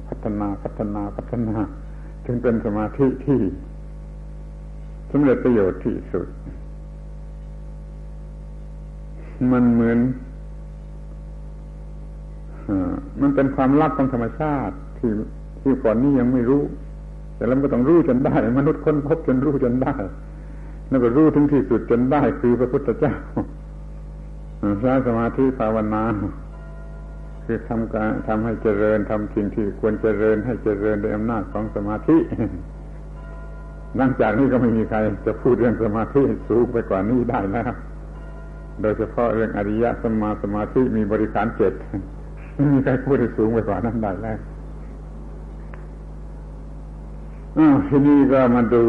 [0.08, 1.56] พัฒนาพัฒนาพัฒนา
[2.26, 3.40] จึงเป็นสมาธิที่
[5.10, 6.26] สำเร็จประโยชน์ที่สุด
[9.52, 9.98] มันเหมือน
[13.20, 15.10] มันเป็นความลับของธรรมชาติ ที่
[15.60, 16.62] ที่ก่อนนี้ยังไม่รู้
[17.36, 19.94] แต่แล้วก็ต้องรู้จนได้ มนุษย์ค้นพบจนรู้จนได้
[20.88, 23.14] แล้วก็รู้ถึงที่สุดจนได้คือพระพุทธเจ้า
[24.80, 26.02] ใช้สมาธิภาวนา
[27.44, 32.16] คือทำการทำให้เจริญทำสิ่งที่ควรเจริญให้เจริญด้วยอำนาจของสมาธิ
[33.96, 37.72] หลังจากนี้ก็ไม่มีใคร จะพูดเรื่องสมาธิสูงไปกว่านี้ได้แล้ว
[38.82, 41.72] โดยเฉพาะเรื่องอริยะสมาสมาธิมีบริการเจ็ด
[42.54, 44.38] ไม่มีใครพูดสูงไปกว่านั้นได้แล้ว
[47.88, 48.84] ทีนี้ก็มาดู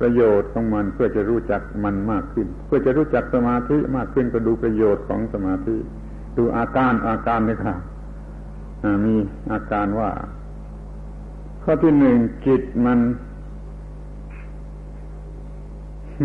[0.00, 5.76] ประโยชน์ของมันเพื่อจะรู้จักมันมากขึ้น เพื่อจะรู้จักสมาธิมากขึ้นก็ดูประโยชน์ของสมาธิ
[6.36, 7.78] ดูอาการอาการนี่ครับ
[9.04, 9.14] มี
[9.52, 10.10] อาการว่า
[11.62, 12.98] ข้อที่หนึ่งจิตมัน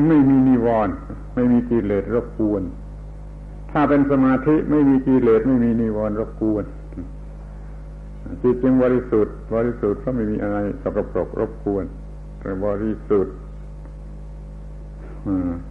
[0.08, 0.96] ไม่มีนิวรณ์
[1.36, 2.64] ไม่มีกิเลสรบกวน
[3.72, 6.64] ถ้าเป็นสมาธิไม่มีกิเลสไม่มีนิวรณ์รบกวน
[8.42, 11.86] จิตจึงบริสุทธิ์ บริสุทธิ์เพราะไม่มีอะไรสกปรกรบกวน
[12.40, 13.36] แต่บริสุทธิ์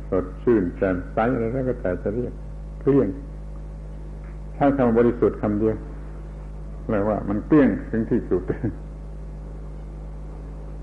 [0.09, 2.33] สดชื่นแจ่มใสอะไรก็แต่จะเรียก
[2.81, 3.09] เกลี้ยง
[4.55, 5.77] ใช้คำบริสุทธิ์คำเดียว
[6.87, 8.43] แปลว่า มันเกลี้ยงถึงที่สุด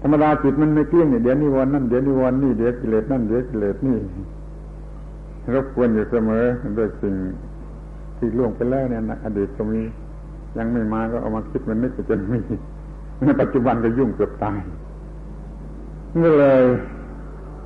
[0.01, 3.97] ธรรมดาจิตมันไม่เกลี้ยงเนี่เดี๋ยวนี้วันนั่นเดี๋ยวนี้วันนี่เดี๋ยวกิเลสนั่นเดี๋ยวกิเลสนี่
[5.53, 6.43] รบกวนอยู่เสมอ
[6.77, 7.13] ด้วยสิ่ง
[8.17, 9.81] ที่ล่วงไปแล้วเนี่ยอดีตก็มี
[10.57, 12.39] ยังไม่มาก็เอามาคิดมันนึกจนมี
[13.19, 14.59] ในปัจจุบันก็ยุ่งเกือบตาย
[16.23, 16.63] ก็เลย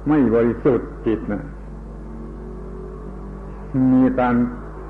[0.08, 1.44] ไม่บริสุทธิ์จิตนะ
[3.94, 4.36] มีการ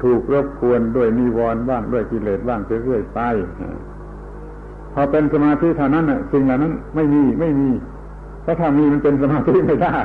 [0.04, 3.20] ถูกรบกวนด้วยนิวรณ์บ้างด้วยกิเลสบ้างเรื่อยๆไป
[4.94, 7.70] พอเป็นสมาธิเท่านั้นสิ่งเหล่านั้น ไม่มีไม่มี
[8.42, 9.98] เพราะถ้ามีมันเป็นสมาธิไม่ได้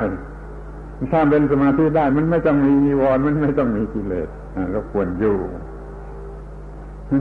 [1.11, 4.27] ถ้าเป็นสมาธิได้ มันไม่ต้องมีนิวรณ์มันไม่ต้องมีกิเลส
[4.73, 5.37] รบกวนอยู่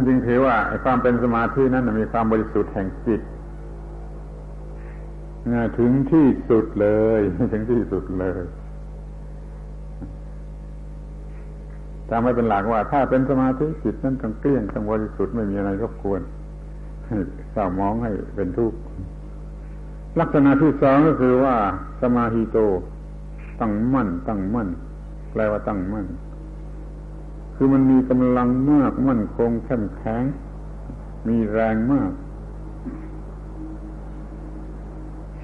[0.07, 3.21] จึงถือว่าความเป็นสมาธินั้นมีความบริสุทธิ์แห่งจิต
[5.79, 7.21] ถึงที่สุดเลย
[7.53, 8.43] ถึงที่สุดเลย
[12.11, 16.21] จำไม่เป็นหลักว่า ถ้าเป็นสมาธิจิตนั้นต้องเกลี้ยงต้องบริสุทธิ์ไม่มีอะไรรบกวน
[17.07, 17.17] ให้
[17.53, 18.79] เศร้ามองให้เป็นทุกข์
[20.21, 21.55] ลักษณะที่สองก็คือว่า
[22.03, 22.59] สมาธิโต
[23.61, 24.69] ตั้งมั่นตั้งมั่น
[25.33, 26.07] แปลว่าตั้งมั่น
[27.63, 30.23] คือมันมีกำลังมากมั่นคงเข้มแข็ง
[31.29, 32.13] มีแรงมาก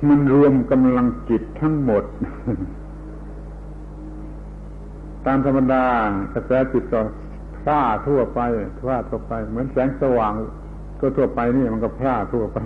[0.08, 2.04] มันรวมกำลังจิตทั้งหมด
[5.26, 5.84] ตามธรรมดา
[6.34, 7.00] กระแสจิตก็
[7.56, 8.40] พร่าทั่วไป
[8.80, 10.32] พร่าทั่วไป เหมือนแสงสว่าง
[11.00, 12.58] ก็ทั่วไปนี่มันก็พร่าทั่วไป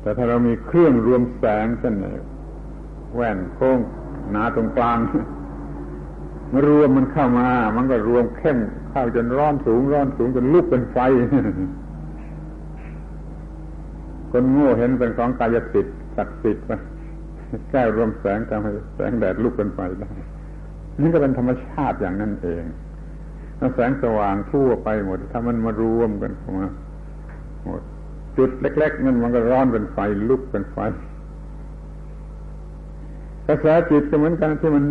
[0.00, 1.94] แต่ถ้าเรามีเครื่องรวมแสงเช่น
[3.14, 3.78] แว่นโค้ง
[4.30, 4.98] หนาตรงกลาง
[6.66, 8.58] รวมมันเข้ามา มันก็รวมเข้ม
[8.90, 10.98] เข้าจนร้อนสูง ร้อนสูงจนลุกเป็นไฟ
[14.30, 16.70] คนโง่เห็นเป็นของกายสิทธิ์ศักดิ์สิทธิ์ไป
[17.70, 20.08] แก้รวมแสงทำให้แสงแดดลุกเป็นไฟได้
[21.00, 22.64] นี่ก็เป็นธรรมชาติอย่างนั้นเอง
[23.58, 26.66] แล้วแสงสว่างทั่วไปหมด ถ้ามันมารวมกันเข้ามา
[27.64, 27.82] หมด
[28.38, 30.78] จุดเล็ก ๆ นั่นมันก็ร้อนเป็นไฟลุกเป็นไฟ
[33.46, 34.84] กระแสจิตก็เหมือนกันที่มัน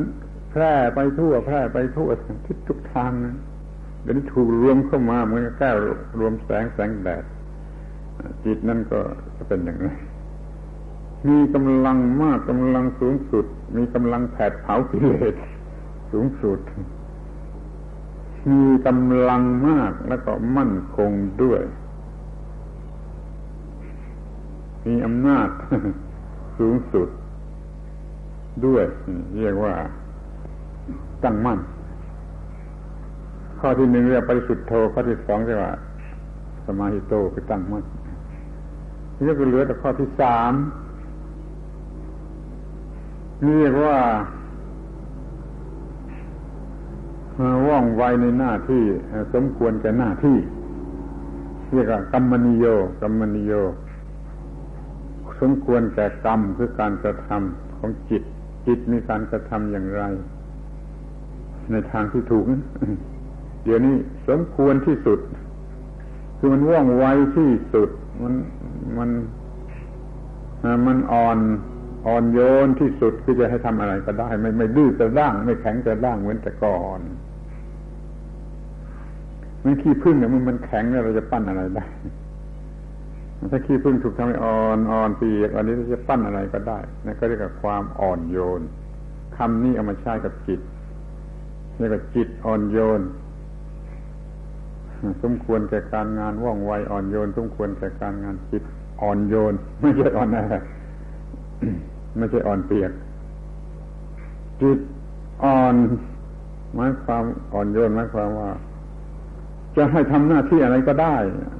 [0.57, 2.09] แพร่ไปทั่ว แพร่ไปทั่ว
[2.45, 3.35] ทิศทุกทางนะ
[4.01, 5.75] เดี๋ยวนี้ถูกรวมเข้ามาเหมือนแก้ว
[6.19, 7.23] รวมแสงแสงแดด
[8.43, 8.99] จิตนั่นก็
[9.37, 9.87] จะเป็นอย่างไร
[11.27, 13.45] มีกำลังมากกำลังสูงสุด
[13.77, 15.35] มีกำลังแผดเผากิเลส
[16.11, 16.59] สูงสุด
[18.51, 21.11] มีกำลังมากแล้วก็มั่นคง
[21.43, 21.61] ด้วย
[24.85, 25.49] มีอำนาจ
[26.59, 27.09] สูงสุด
[28.65, 28.83] ด้วย
[29.37, 29.73] เรียกว่า
[31.23, 31.59] ตั้งมั่น
[33.59, 35.73] ข้อที่หนึ่งเรียกปริสุทธโธข้อที่สองเรียกว่า
[36.65, 37.83] สมาหิโตคือตั้งมั่น
[39.25, 40.53] นี่ก็เหลือแต่ข้อที่สาม
[43.43, 43.97] เรียกว่า
[47.67, 48.83] ว่องไวในหน้าที่
[49.33, 50.37] สมควรแก่หน้าที่
[51.73, 52.65] เรียกว่า กรรมนิโย
[53.01, 53.53] กรรมนิโย
[55.41, 58.23] สมควรแก่กรรมคือการกระทำของจิต
[58.65, 60.03] จิตมีการกระทำอย่างไร
[61.71, 62.43] ในทางที่ถูก
[63.63, 63.95] เดี๋ยวนี้
[64.27, 65.19] สมควรที่สุด
[66.37, 67.05] คือมันว่องไว
[67.37, 67.89] ที่สุด
[68.23, 68.33] มัน
[68.97, 69.09] มัน
[70.87, 71.37] มันอ่อน
[72.07, 76.99] อ่อนโยนที่สุดคือจะให้ทำอะไรก็ได้ ไม่ไม่ดื้อกระด้าง ไม่แข็งกระด้างเหมือนแต่ก่อน
[79.63, 81.85] มันขี้พึ่งเนี่ยมันมันแข็งแล้วเราจะปั้นอะไรได้
[83.51, 88.61] ถ้าขี้พึ่งถูกทำให้อ่อนอ่อนปีกอันนี้เราจะปั้นอะไรก็ได้นั่นก็เรียกว่าความอ่อนโยน
[89.37, 90.59] คำนี้เอามาใช้กับจิต
[91.77, 93.01] เรียกว่าจิตอ่อนโยน
[95.23, 98.63] สมควรแก่การงานว่องไวอ่อนโยน สมควรแก่การงานจิต
[99.01, 100.39] อ่อนโยน ไม่ใช่อ่อนแอ
[102.17, 102.91] ไม่ใช่อ่อนเปียก
[104.61, 104.79] จิต
[105.43, 105.75] อ่อน
[106.75, 108.51] หมายความอ่อนโยนหมายความว่า
[109.75, 111.15] จะให้ทำหน้าที่อะไรก็ได้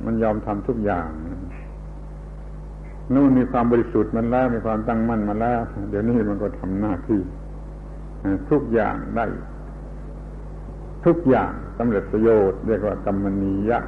[0.06, 1.08] มันยอมทำทุกอย่าง
[3.14, 7.20] นู่นมีความบริสุทธิ์มันแล้วมีความตั้งมั่นมาแล้ว เดี๋ยวนี้มันก็ทำหน้าที่
[8.50, 9.26] ทุกอย่างได้
[11.06, 13.80] ทุกอย่างสำเร็จประโยชน์ เรียกว่ากรรมนียะ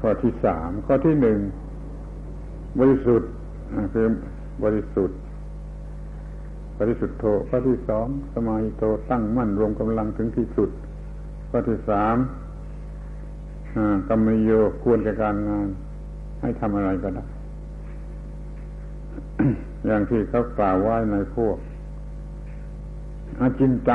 [0.00, 1.38] ข้อที่สามข้อที่หนึ่ง
[2.80, 3.30] บริสุทธิ์
[3.94, 4.06] คือ
[4.64, 5.18] บริสุทธิ์
[6.78, 10.70] บริสุทธิ์โทข้อที่สองสมาธิโตตั้งมั่นรวมกำลังถึงที่สุด
[11.50, 12.16] ข้อที่สาม
[14.08, 14.50] กรรมโย
[14.82, 15.68] ควรแก่การงาน
[16.40, 17.24] ให้ทำอะไรก็ได้
[19.86, 21.56] อย่างที่เขากล่าวไว้ในพวก
[23.40, 23.92] อาจินใจ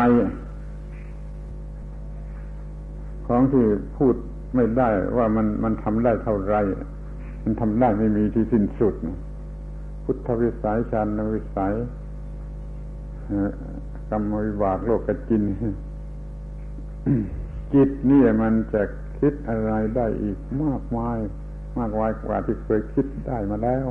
[3.28, 3.65] ของที่
[3.98, 4.15] พูด
[4.56, 6.56] ไม่ได้ว่ามันมันทำได้เท่าไร
[7.44, 8.96] มันทำได้ไม่มีที่สิ้นสุด
[10.04, 11.74] พุทธวิสัยชานวิสัย
[14.10, 15.44] กรรมวิบากโลกจิน
[17.74, 18.82] จิตนี่มันจะ
[19.20, 21.17] คิดอะไรได้อีกมากมาย
[21.78, 23.88] มากมายกว่าที่เคยคิดได้มาแล้ว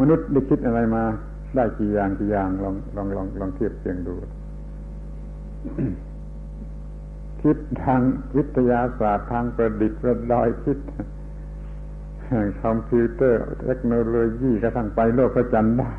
[0.00, 1.04] มนุษย์ได้คิดอะไรมา
[1.54, 4.14] ได้กี่อย่างกี่อย่างลองลองลองลองเทียบเทียงดู
[7.42, 8.00] คิดทาง
[8.36, 10.78] วิทยาศาสตร์ทางประดิษฐ์ประดอยคิด
[12.62, 15.92] คอมพิวเตอร์ เทคโนโลยีกระทั่งไปโลกพระจันทร์ได้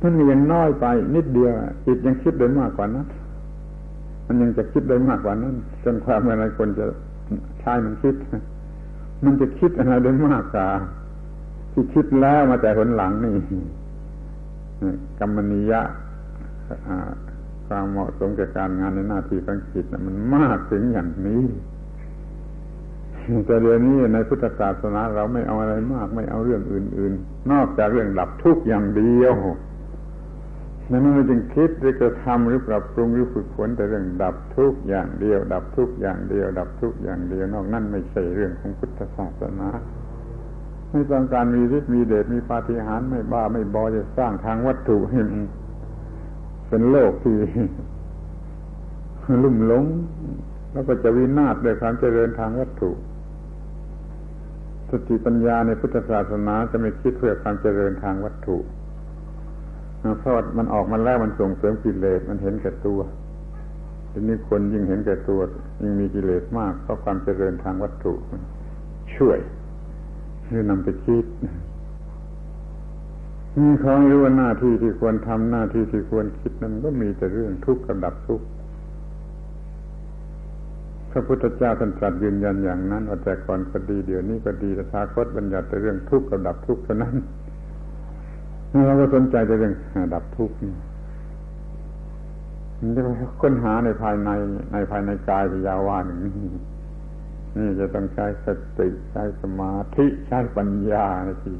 [0.00, 1.52] มันยังน้อยไป นิดเดียว
[1.86, 3.06] จิตยังคิดได้มากกว่านั้น
[4.26, 6.86] มันยังจะคิดได้มากกว่านั้นจนความอะไรคนจะ
[7.60, 8.14] ใช้มันคิด
[9.24, 10.66] มันจะคิดอะไรได้มากกว่า
[11.72, 13.34] ที่คิดแล้วมาแต่หนหลังนี่
[15.18, 15.80] กรรมนิยะ
[17.66, 21.44] ความเหมาะสมกับการงานในหน้าที่ของจิตมันมากถึงอย่างนี้
[23.46, 29.34] แต่เดี๋ยวนี้ในพุทธศาสนาเราไม่เอาอะไรมาก ไม่เอาเรื่องอื่น ๆ นอกจากเรื่องดับทุกข์อย่างเดียว
[30.90, 39.68] นั้นเราจึงคิดหรือกระทำหรือปรับปรุงหรือฝึกฝนแต่เรื่องดับทุกอย่างเดียว ดับทุกอย่างเดียว ดับทุกอย่างเดียวนอกนั้นไม่ใช่เรื่องของพุทธศาสนา
[40.92, 45.20] ไม่ต้องการมีฤทธิ์มีเดชมีปาฏิหาริย์ไม่บ้าไม่บอจะสร้างทางวัตถุให้
[46.68, 47.36] เป็นโลกที่
[49.44, 49.84] ลุ่มหลง
[50.72, 52.90] แล้วก็จะวินาศด้วยความเจริญทางวัตถุ
[54.90, 58.56] สติปัญญาในพุทธศาสนาจะไม่คิดเพื่อความเจริญทางวัตถุ
[60.18, 63.00] เพราะมันออกมาแล้วมันส่งเสริมกิเลสมันเห็นแก่ตัว
[64.10, 65.40] ทีนี้คนยิ่งเห็นแก่ตัว
[65.82, 68.12] ยิ่งมีกิเลสมากเพราะความเจริญทางวัตถุ
[69.16, 69.38] ช่วย
[70.48, 71.26] หรือนำไปคิด
[73.58, 78.46] มีของรู้ว่าหน้าที่ที่ควรทำหน้าที่ที่ควรคิดนั้นก็มีแต่เรื่องทุกข์กับดับทุกข์
[81.10, 87.14] พระพุทธเจ้าท่านตรัสยืนยันอย่างนั้นว่าแต่ก่อนก็ดีเดี๋ยวนี้ก็ดีแต่ทาคตบัญญัติแต่เรื่องทุกข์กับดับทุกข์เท่านั้น
[88.86, 89.74] เราก็สนใจแต่เรื่อง
[90.14, 90.54] ดับทุกข์
[92.78, 93.00] มันจะ
[93.42, 94.30] ค้นหาในภายใน
[94.72, 96.32] ในภายในกายที่ยาว่าหนึ่งนี่
[97.56, 98.46] นี่จะต้องใช้ส
[98.78, 101.06] ติใช้สมาธิใช้ปัญญา
[101.42, 101.56] ที่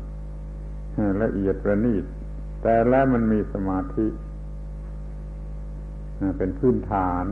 [1.22, 2.04] ละเอียดประณีต
[2.62, 4.06] แต่แล้วมันมีสมาธิ
[6.38, 7.24] เป็นพื้นฐาน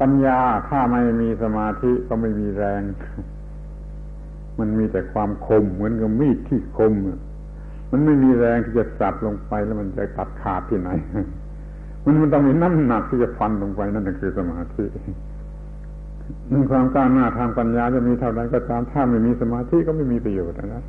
[0.00, 2.82] ปัญญาถ้าไม่มีสมาธิก็ไม่มีแรง
[4.58, 6.92] มันมีแต่ความคมเหมือนกับมีดที่คม
[7.90, 10.90] มันไม่มีแรงที่จะสับลงไปแล้วมันจะตัดขาดที่ไหน
[12.04, 14.84] มันมันต้องมีน้ำหนักที่จะฟันลงไปนั่นคือสมาธิ
[16.70, 20.84] ความก้าวหน้าทางปัญญาจะมีเท่าไรก็ตามถ้าไม่มีสมาธิก็ไม่มีประโยชน์นะ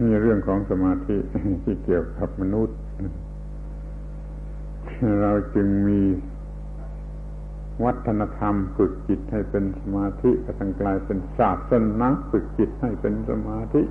[0.00, 1.16] นี่เรื่องของสมาธิ
[1.64, 2.78] ที่เกี่ยวกับมนุษย์
[5.22, 6.00] เราจึงมี
[7.84, 11.66] วัฒนธรรมฝึกจิตให้เป็นสมาธิกระทั่งกลายเป็นศาสตร์
[12.02, 13.82] นาฝึกจิตให้เป็นสมาธิ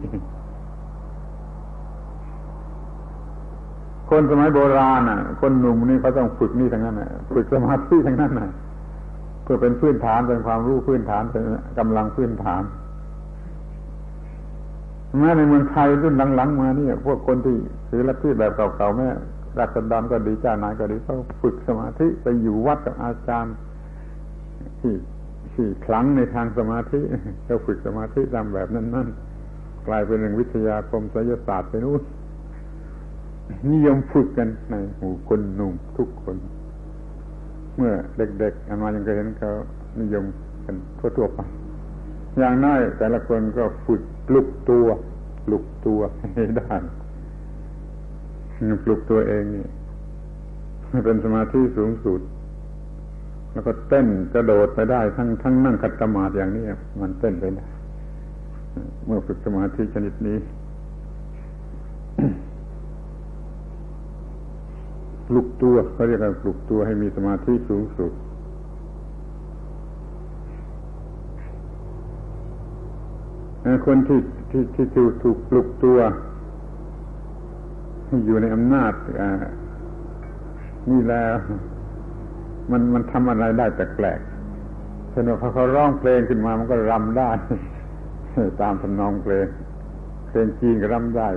[4.09, 8.49] คนสมัยโบราณน่ะ คนหนุ่มนี่เขาต้องฝึกนี่ทั้งนั้นน่ะ ฝึกสมาธิทั้งนั้นน่ะ
[9.51, 11.43] พื่อเป็นพื้นฐานเป็นความรู้พื้นฐานเป็น
[11.79, 12.63] กำลังพื้นฐาน
[15.19, 17.57] แม้ในเมืองไทยรุ่นหลังๆมาเนี่ยพวกคนที่
[17.89, 19.09] ถือลัทธิแบบเก่าๆแม่
[19.59, 23.55] รัชดรก็ดีเจ้านายก็ดีเขาฝึกสมาธิไปอยู่วัดกับอาจารย์
[24.79, 24.93] ที่
[25.53, 26.99] ที่คลังในทางสมาธิ
[27.45, 29.07] เขาฝึกสมาธิตามแบบนั้นนั่น
[29.87, 32.01] กลายเป็นเรื่องวิทยาคมศิลศาสตร์ไปนู่น
[33.71, 36.37] นิยมฝึกกันในหมู่คนหนุ่มทุกคน
[37.79, 37.95] เมื่อ
[38.39, 39.49] เด็กๆอามายังเคยเห็นเขา
[40.01, 40.25] นิยม
[40.65, 41.39] กันทั่วๆไป
[42.39, 44.87] อย่างน้อยแต่ละคนก็ฝึกปลุกตัว
[45.45, 45.99] ปลุกตัว
[46.35, 46.73] ให้ได้
[48.83, 49.65] ปลุกตัวเองนี่
[51.05, 52.21] เป็นสมาธิสูงสุด
[53.51, 56.63] แล้วก็เต้นกระโดดไปได้ ทั้งทั้งนั่งขัดสมาธิอย่างนี้
[57.01, 57.65] มันเต้นไปได้
[59.05, 60.37] เมื่อฝึกสมาธิชนิดนี้
[65.29, 68.11] ปลุกตัวเขาเรียกว่าปลุกตัวให้มีสมาธิสูงสุด
[73.85, 74.19] คนที่
[74.51, 75.99] ที่ที่ถูกถูกปลุกตัว
[78.25, 78.93] อยู่ในอำนาจ
[80.89, 81.31] นี่แล้ว
[82.71, 87.31] มันมันทำอะไรได้แปลกๆเช่นว่าพอเขาร้องเพลงขึ้นมามันก็รำได้
[88.61, 89.47] ตามทำนองเพลง
[90.27, 91.27] เพลงจีนก็รำได้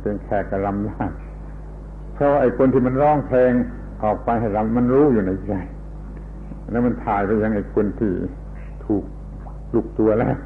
[0.00, 1.04] เพลงแขกก็รำได้
[2.16, 3.52] เพราะไอ้คนที่มันร้องเพลง
[4.02, 5.52] ออกไปให้รำมันรู้อยู่ในใจ
[6.70, 8.12] แล้วมันถ่ายไปยังไอ้คนที่
[8.84, 9.04] ถูก
[9.74, 10.36] ลุกตัวแล้ว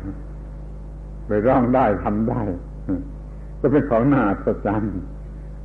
[1.26, 2.42] ไปร้องได้ทำได้
[3.60, 4.94] ก็เป็นของน่าสัจรรย์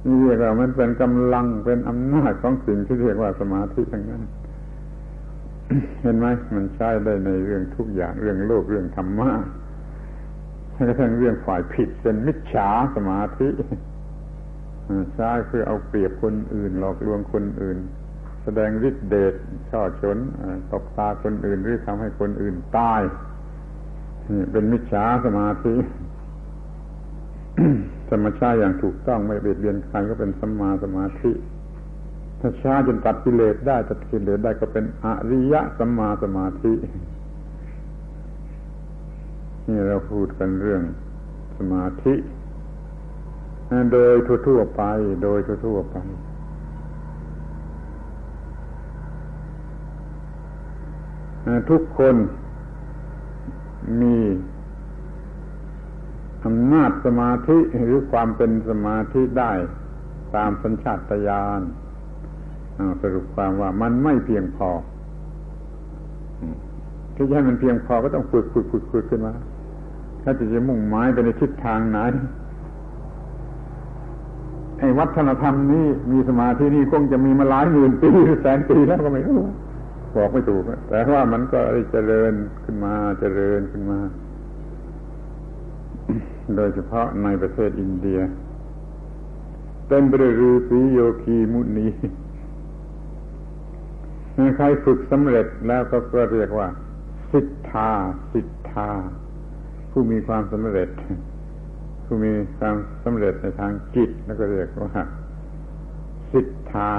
[0.05, 4.23] นี่เรียกว่ามันเป็นกำลังเป็นอำนาจของสิ่งที่เรียกว่าสมาธิทั้งนั้น
[6.01, 6.25] เห็นไหม
[6.55, 9.29] มันใช้ได้ในเรื่องทุกอย่างเรื่องโลกเรื่องธรรมะ
[10.71, 13.47] แม้กระทั่งเรื่องฝ่ายผิดเป็นมิจฉาสมาธิ
[15.15, 17.77] ใช้เพื่อเอาเปรียบคนอื่น หลอกลวงคนอื่น
[18.43, 19.33] แสดงฤทธิเดช
[19.69, 20.17] ช่อชน
[20.71, 23.01] ตบตาคนอื่นหรือทำให้คนอื่นตาย
[24.29, 25.75] นี่เป็นมิจฉาสมาธิ
[28.09, 31.31] สมชาชาอย่างถูกต้องไม่เบียดเบียนใครก็เป็นสัมมาสมาธิ
[32.39, 36.73] ถ้าช้าจนตัดกิเลสได้ตัดกิเลสได้ก็เป็นอริยะสัมมาสมาธิ
[39.67, 40.81] นี่เราพูดกันเรื่อง
[41.57, 42.13] สมาธิ
[43.91, 44.15] โดย
[44.47, 44.83] ทั่วๆไป
[45.23, 45.97] โดยทั่วๆไป
[51.69, 52.15] ทุกคน
[54.01, 54.17] มี
[56.45, 59.51] อำนาจสมาธิหรือความเป็นสมาธิได้
[60.35, 61.61] ตามสัญชาตญาณ
[63.01, 64.69] สรุปความว่ามันไม่เพียงพอ
[67.15, 69.33] ที่จะให้มันเพียงพอก็ต้องฝึกฝึกฝึกฝึกขึ้นมา
[70.23, 71.99] ถ้าจะจะมุ่งหมายไปในทิศทางไหน
[74.79, 78.09] ไอ้วัฒนธรรมนี้มีสมาธินี่คงจะมีมาหลายหมื่นปี
[78.41, 79.39] แสนปีแล้วก็ไม่รู้
[80.15, 81.59] บอกไม่ถูกแต่ว่ามันก็
[81.91, 83.99] เจริญขึ้นมาเจริญขึ้นมา
[86.55, 88.19] โดยเฉพาะในประเทศอินเดีย
[89.87, 91.87] เต็มไปด้วยฤาษีโยคีมุนี
[94.57, 95.97] ใครฝึกสำเร็จแล้วก็
[96.33, 96.67] เรียกว่า
[97.31, 97.91] สิทธา
[98.33, 98.89] สิทธา
[99.91, 100.89] ผู้มีความสำเร็จ
[102.05, 105.03] ผู้มีความสำเร็จในทางจิตแล้วก็เรียกว่า
[106.31, 106.89] สิทธา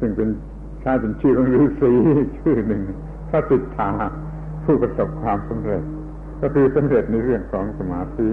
[0.00, 0.28] ซึ่งเป็น
[0.84, 1.92] ถ้าเป็นชื่อของฤาษี
[2.38, 2.82] ชื่อหนึ่ง
[3.30, 3.90] ถ้าสิทธา
[4.64, 5.82] ผู้ประสบความสำเร็จ
[6.40, 8.28] ก็คือสำเร็จในเรื่องของสมาธิ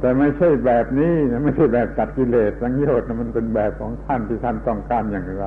[0.00, 1.12] แต่ไม่ใช่แบบนี้
[1.44, 5.46] ไม่ใช่แบบตัดกิเลสสังโยชน์มันเป็นแบบของท่านที่ท่านต้องการอย่างไร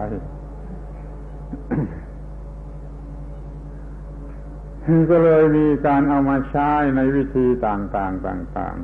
[5.09, 8.75] ก็เลยมีการเอามาใช้ในวิธีต่างๆต่าง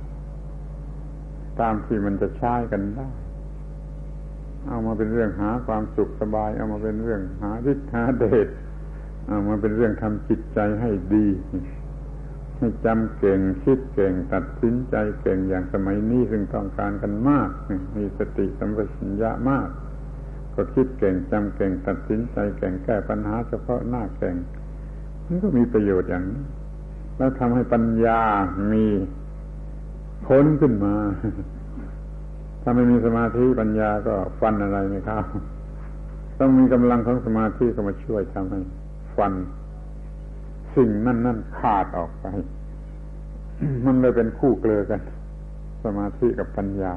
[0.00, 3.08] ๆ ตามที่มันจะใช้กันได้
[4.68, 8.48] เอามาเป็นเรื่องหาความสุขสบาย เอามาเป็นเรื่องหาทิศหาเดช
[9.26, 11.26] เอามาเป็นเรื่องทำจิตใจให้ดี
[12.58, 17.48] ให้จำเก่งคิดเก่งตัดสินใจเก่งอย่างสมัยนี้ซึ่งต้องการกันมาก
[17.96, 19.68] มีสติสัมปชัญญะมาก
[20.54, 24.36] ก็คิดเก่งจำเก่งตัดสินใจเก่งแก้ปัญหาเฉพาะหน้าเก่ง
[25.26, 26.42] มันก็มีประโยชน์อย่างนี้
[27.16, 28.20] แล้วทำให้ปัญญา
[28.72, 28.84] มี
[30.26, 30.94] พ้นขึ้นมา
[32.62, 35.18] ถ้าไม่มีสมาธิปัญญาก็ฟันอะไรไม่เข้า
[36.38, 38.60] ต้องมีกำลังของสมาธิก็มาช่วยทำให้
[39.16, 39.32] ฟัน
[40.76, 42.26] สิ่งนั่นนั่นขาดออกไป
[43.86, 45.00] มันเลยเป็นคู่เกลือกัน
[45.84, 46.94] สมาธิกับปัญญา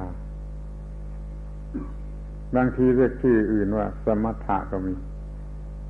[2.55, 4.93] บางทีเรียกชื่ออื่นว่า สมถะก็มี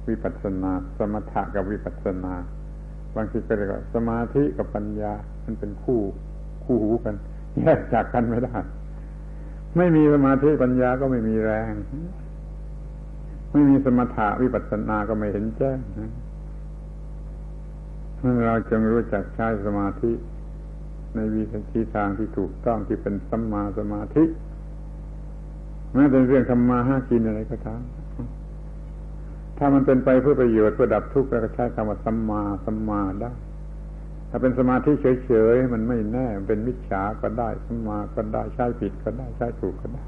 [0.09, 2.33] วิปัสสนา สมถะกับวิปัสสนา
[3.15, 5.13] บางทีก็เรียกว่าสมาธิกับปัญญา
[5.45, 5.99] มันเป็นคู่
[6.63, 7.15] คู่หูกัน
[7.57, 8.55] แยกจากกันไม่ได้
[9.77, 11.73] ไม่มีสมาธิปัญญาก็ไม่มีแรง
[13.51, 15.77] ไม่มีสมถะวิปัสสนาก็ไม่เห็นแจ้ง
[18.45, 20.11] เราจึงรู้จักใช้สมาธิ
[21.15, 24.23] ในวิธีทางที่ถูกต้องที่เป็นสัมมาสมาธิ
[25.93, 27.81] แม้เป็นเรื่องทำมาห้ากินอะไรก็ตาม
[29.57, 33.31] ถ้ามันเป็นไปเพื่อประโยชน์เพื่อดับทุกข์เราก็ใช้คำว่าสัมมาสัมมาได้
[34.29, 34.91] ถ้าเป็นสมาธิ
[35.25, 40.03] เฉยๆมันไม่แน่มันเป็นมิจฉาก็ได้สัมมาก็ได้ใช้ผิดก็ได้ใช้ถูกก็ได้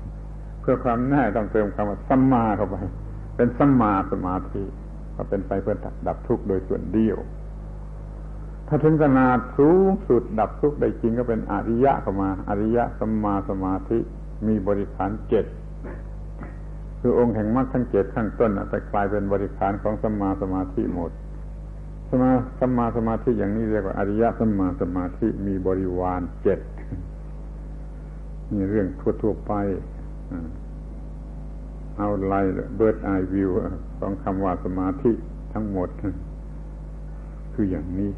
[0.62, 2.76] เพื่อความแน่ต้องเติมคำว่าสัมมาเข้าไป
[3.36, 4.64] เป็นสัมมาสมาธิ
[5.16, 5.76] ก็เป็นไปเพื่อ
[6.08, 7.18] ดับทุกข์โดยส่วนเดียว
[8.68, 14.00] ถ้าถึงขนาดสูงสุดดับทุกข์ได้จริงก็เป็นอริยะเข้ามา อริยะสัมมาสมาธิ
[14.48, 15.46] มีบริขารเจ็ด
[17.00, 21.12] คือองค์แห่งมรรคทั้งเจ็ดข้างต้นไปกลายเป็นบริขารของสัมมาสมาธิหมด
[22.10, 22.30] สมา
[22.60, 26.60] สัมมาสมาธิอย่างนี้เรียกว่าอริยสัมมาสมาธิมีบริวารเจ็ด
[28.52, 28.88] มีเรื่อง
[29.22, 29.54] ทั่วๆไป
[31.98, 32.42] เอาไล่
[32.76, 33.52] เบิร์ดไอวิว
[34.00, 35.12] ของคำว่าสมาธิ
[35.54, 35.90] ทั้งหมด
[37.54, 38.12] คืออย่างนี้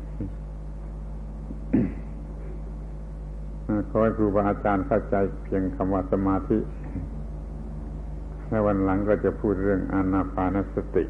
[3.89, 6.57] ขอให้ครูบาอาจารย์เข้าใจเพียงคำว่าสมาธิ
[8.51, 11.05] ในวันหลังก็จะพูดเรื่องอานาปานสติ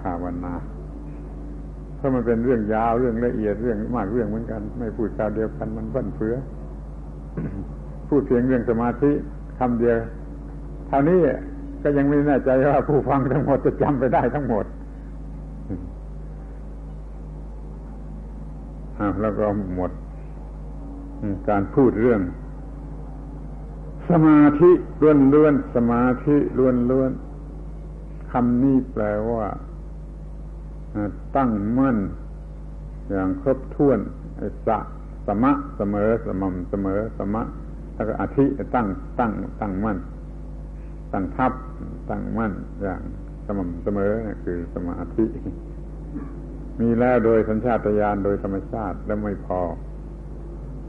[0.00, 0.54] ภาวนา
[1.96, 6.34] เพราะมันเป็นเรื่องยาวเรื่องละเอียดเรื่องมากเรื่องเหมือนกัน ไม่พูดคราวเดียวกันมันบั้นเฟือ
[8.08, 9.10] พูดเพียงเรื่องสมาธิ
[9.58, 9.98] คำเดียว
[10.86, 11.20] เท่านี้
[11.82, 14.64] ก็ยังไม่แน่ใจว่าผู้ฟังทั้งหมดจะจำไปได้ทั้งหมด
[19.20, 19.90] แล้วก็หมด
[21.48, 22.20] การพูดเรื่อง
[24.10, 24.70] สมาธิ
[25.02, 27.10] ล้วนล้วนสมาธิล้วนล้วน
[28.32, 29.46] คำนี้แปลว่า
[31.36, 31.98] ตั้งมั่น
[33.10, 33.98] อย่างครบถ้วน
[34.66, 34.78] สะ
[35.26, 37.42] สมะเสมอสม่ำเสมอสมะ
[37.94, 38.44] แล้วก็อธิ
[38.74, 38.86] ตั้ง
[39.18, 39.98] ตั้งตั้งมั่น
[41.12, 41.52] ตั้งทับ
[42.10, 42.52] ตั้งมั่น
[42.82, 43.02] อย่าง
[43.46, 45.24] สม่ำเสมอนี่คือสมาธิ
[46.80, 49.60] มีแล้วโดยสัญชาตญาณโดยธรรมชาติแล้วไม่พอ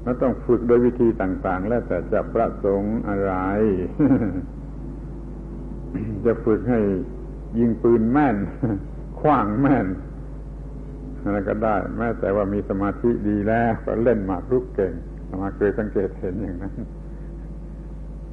[0.04, 3.34] แล้วต้องฝึกโดยวิธีต่าง ๆ แล้วแต่จะประสงค์อะไร
[6.26, 6.80] จะฝึกให้
[7.60, 8.36] ยิงปืนแม่น
[9.20, 9.88] คว้างแม่น
[11.24, 14.94] อะไรก็ได้ แม้แต่ว่ามีสมาธิดีแล้วก็เล่นหมากรุกเก่ง
[15.42, 16.74] มาเคยสังเกตเห็นอย่างนั้น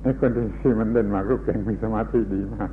[0.00, 2.70] ไอ้คนที่มันเล่นหมากรุกเก่งมีสมาธิดีมาก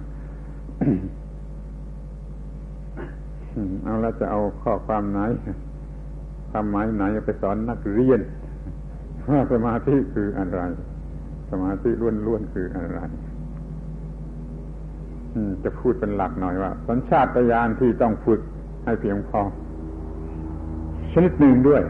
[3.83, 5.19] เอาแล้วจะเอาข้อความไหน
[6.51, 8.21] ความหมายไหนไปสอนนักเรียน
[9.31, 10.61] ว่าสมาธิคืออะไร
[11.51, 11.89] สมาธิ
[12.25, 12.99] ล้วนๆคืออะไร
[15.63, 18.41] จะพูดเป็นหลักหน่อยว่า สัญชาตญาณที่ต้องฝึก
[18.85, 19.41] ให้เพียงพอ
[21.13, 21.81] ชนิดหนึ่งด้วย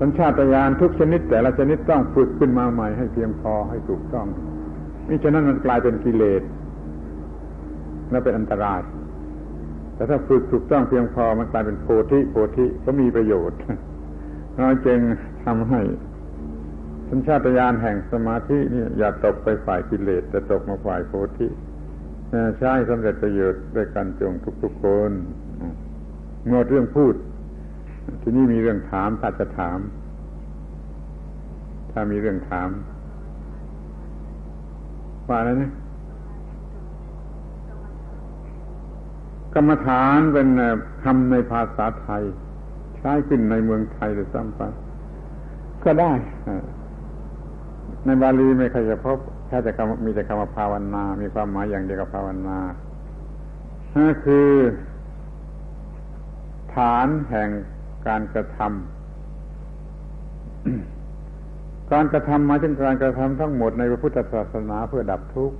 [0.00, 4.26] สัญชาตญาณทุกชนิด แต่ละชนิดต้องฝึกขึ้นมาใหม่ให้เพียงพอให้ถูกต้อง
[5.08, 6.42] มิฉะนั้นมันกลายเป็นกิเลส
[8.10, 8.80] และเป็นอันตราย
[9.94, 13.58] แต่ถ้าฝึกถูกต้องเพียงพอมันกลายเป็นโพธิโพธิก็มีประโยชน์
[14.54, 15.00] เราจึง
[15.44, 15.80] ทำให้
[17.08, 21.48] สัญชาตญาณแห่งสมาธินี่อย่าตกไปฝ่ายกิเลสแต่ตกมาฝ่ายโพธิ
[22.58, 24.32] ใช้สำเร็จประโยชน์ด้วยกันจง
[24.62, 25.10] ทุกๆคน
[26.46, 27.14] เมื่อเรื่องพูด
[28.22, 29.78] ที่นี่มีเรื่องถามถ้าจะถาม
[31.92, 32.68] ถ้ามีเรื่องถาม
[35.28, 35.72] ว่าอะไรนะ
[39.54, 40.48] กรรมฐานเป็น
[41.04, 42.22] คำในภาษาไทย
[42.98, 44.62] ใช้ขึ้นในเมืองไทยหรือซ้ำไป
[45.84, 46.12] ก็ได้
[48.04, 52.58] ในบาลีไม่เคยจะพบแค่จะมีแต่คำว่าภาวนา มีความหมายอย่างเดียวกับภาวนา
[54.24, 54.50] คือ
[56.74, 57.48] ฐานแห่ง
[58.08, 58.70] การกระทำ
[61.92, 65.56] การกระทำมาถึงการกระทำทั้งหมดในพระพุทธศาสนาเพื่อดับทุกข์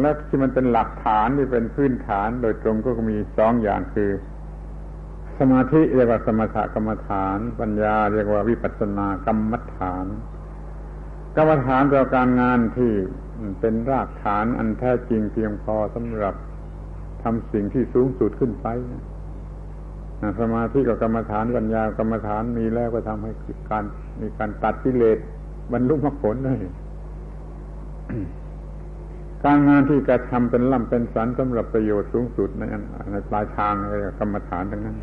[0.00, 4.10] และที่มันเป็นหลักฐานที่เป็นพื้นฐานโดยตรงก็มีสองอย่างคือ
[5.38, 10.06] สมาธิเรียกว่าสมถกรรมฐาน ปัญญาเรียกว่าวิปัสสนากรรมฐาน
[11.36, 12.92] กรรมฐานเป็นการงานที่
[13.60, 16.34] เป็นรากฐานอันแท้จริงเพียงพอสำหรับ
[17.22, 18.66] ทำสิ่งที่สูงสุดขึ้นไป
[20.40, 23.32] สมาธิกับกรรมฐานปัญญากรรมฐานมีแล้วก็ทำให้
[23.70, 23.84] การ
[24.20, 25.18] มีการตัดกิเลส
[25.72, 26.54] บรรลุมรรคผลได้
[29.44, 32.62] การงานที่กระทำเป็นล่ำเป็นสันสำหรับประโยชน์สูงสุดใน
[33.12, 33.74] ในปลายทาง
[34.18, 34.96] กรรมฐานทั้งนั้น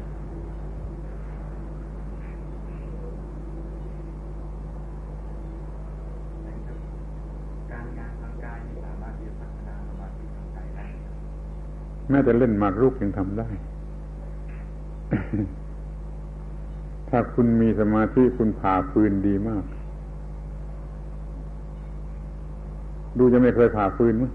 [12.09, 13.47] แม้แต่เล่นหมากรุกยังทำได้
[17.09, 19.63] ถ้าคุณมีสมาธิคุณผ่าฟืนดีมาก
[23.17, 24.31] ดูจะไม่เคยผ่าฟืนมั้ง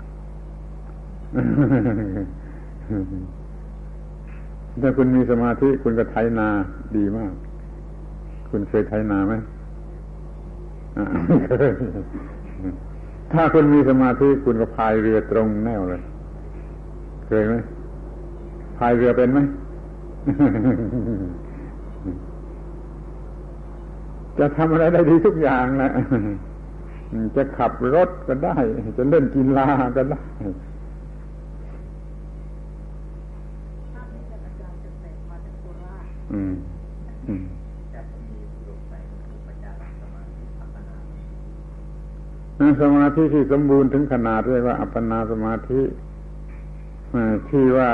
[4.83, 6.49] ถ้าคุณมีสมาธิคุณก็ไถนา
[6.97, 7.33] ดีมาก
[8.51, 9.35] คุณเคยไถนาไหม
[13.33, 16.03] ถ้าคุณมีสมาธิคุณก็พายเรือตรงแนวเลย
[17.33, 17.55] เคยไหม
[18.79, 19.39] พายเรือเป็นไหม
[24.39, 25.91] จะทำอะไรได้ดีทุกอย่างแหละ
[27.37, 28.57] จะขับรถก็ได้
[28.97, 29.67] จะเล่นกีฬา
[29.97, 30.21] ก็ได้
[36.33, 36.53] อืม
[37.29, 37.45] อืม
[42.81, 45.81] สมาธิที่สมบูรณ์ถึงขนาดเรียกว่าอัปปนาสมาธิ
[47.49, 47.91] ที่ว่า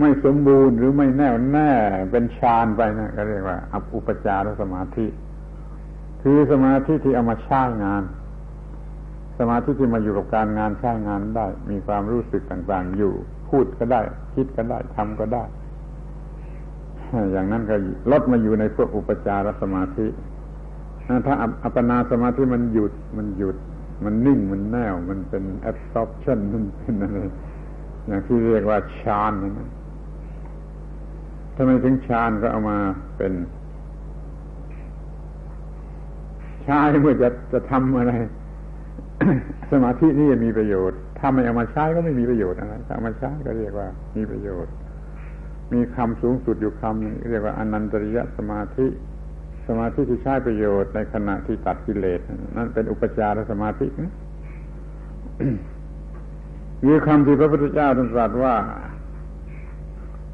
[0.00, 1.72] ไม่สมบูรณ์หรือไม่แน่วแน่
[2.10, 5.06] เป็นฌานไปนะก็เรียกว่าอัปอุปจารสมาธิ
[6.22, 8.02] คือสมาธิที่เอามาใช้งาน
[9.38, 13.12] สมาธิที่มาอยู่กับการงานใช้งานได้ มีความรู้สึกต่าง ๆ อยู่
[13.48, 14.00] พูดก็ได้
[14.34, 15.44] คิดก็ได้ทำก็ได้
[17.32, 17.76] อย่างนั้นก็
[18.12, 20.06] ลดมาอยู่ในพวกอุปจารสมาธิ
[21.26, 21.34] ถ้า
[21.64, 23.56] อัปนาสมาธิมันหยุดมันหยุด
[24.04, 27.18] มันนิ่งมันแน่วมันเป็น absorption มันเป็นอะไร
[28.08, 29.68] อย่างที่เรียกว่าฌานนะ
[31.56, 32.78] ทำไมถึงฌานก็เอามา
[33.16, 33.32] เป็น
[36.64, 38.12] ใช้เมื่อจะจะทำอะไร
[39.70, 44.72] สมาธินี่มีประโยชน์ถ้าไม่เอามาใช้ก็ไม่มีประโยชน์อะไรถ้าเอามาใช้ก็เรียกว่า มีประโยชน์
[45.72, 48.86] มีคำสูงสุดอยู่คำนึงเรียกว่าอนันตริยสมาธิ
[49.66, 52.20] สมาธิที่ใช้ประโยชน์ในขณะที่ตัดกิเลส
[52.56, 54.12] นั่นเป็นอุปจารสมาธินะ
[56.86, 58.54] มีคำที่พระพุทธเจ้าตรัสว่า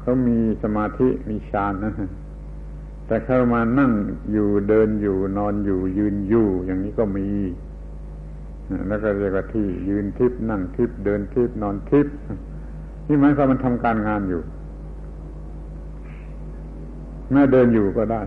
[0.01, 1.93] เขามีสมาธิมีฌานนะ
[3.07, 3.91] แต่เข้ามานั่ง
[4.31, 7.27] อยู่เดินอยู่นอนอยู่ยืนอยู่ อย่างนี้ก็มี
[8.87, 12.07] แล้วก็เรียกว่าที่ยืนทิพนั่งทิพเดินทิพนอนทิพ
[13.07, 14.41] นี่หมายความมันทำการงานอยู่
[17.31, 18.21] แม้เดินอยู่ก็ได้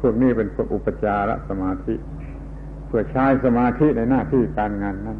[0.00, 1.94] พวกนี้เป็นพวกอุปจารสมาธิ
[2.86, 5.18] เพื่อใช้สมาธิในหน้าที่การงานนั้น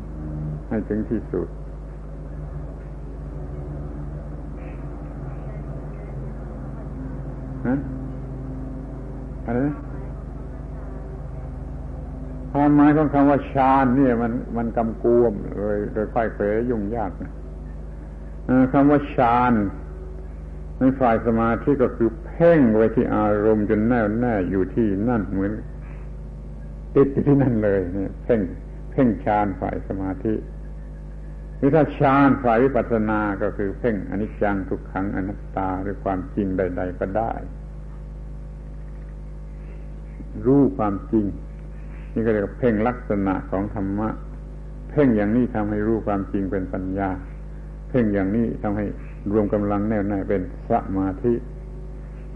[0.69, 7.79] ให้ถึงที่สุดะ
[9.47, 9.61] อะไร
[12.53, 17.31] ความหมายของคำว่าฌานเนี่ย มันมันกำกวมเลยโดยค่อยเผยยุ่งยากนะ
[18.73, 19.53] คำว่าฌาน
[20.79, 25.53] ในฝ่ายสมาธิก็คือเพ่งไว้ที่อารมณ์จนแน่วแน่อยู่ที่นั่นเหมือน
[26.95, 28.41] ติดที่นั่นเลยเนี่ยเพ่ง
[28.91, 30.35] เพ่งฌานฝ่ายสมาธิ
[31.57, 37.33] หรือถ้าฌานฝ่ายวิปัสสนาก็คือเพ่งอนิจจังทุกขังอนัตตาหรือความจริงใด ๆ ก็ได้
[40.47, 41.25] รู้ความจริง
[42.15, 44.09] นี่ก็เรียกเพ่งลักษณะของธรรมะ
[44.91, 47.11] เพ่งอย่างนี้ทำให้รู้ความจริงเป็นปัญญา
[47.89, 48.87] เพ่งอย่างนี้ทำให้
[49.33, 51.35] รวมกำลังแน่วแน่เป็นสมาธิ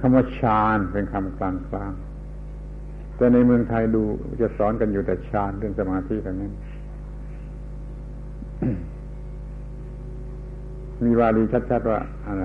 [0.00, 1.92] คำว่าฌานเป็นคำกลางกลาง
[3.16, 4.02] แต่ในเมืองไทยดู
[4.40, 6.52] จะสอนกันอยู่แต่ฌานเรื่องสมาธิแต่านั้น
[11.04, 12.44] มีวาลีชัดๆว่าอะไร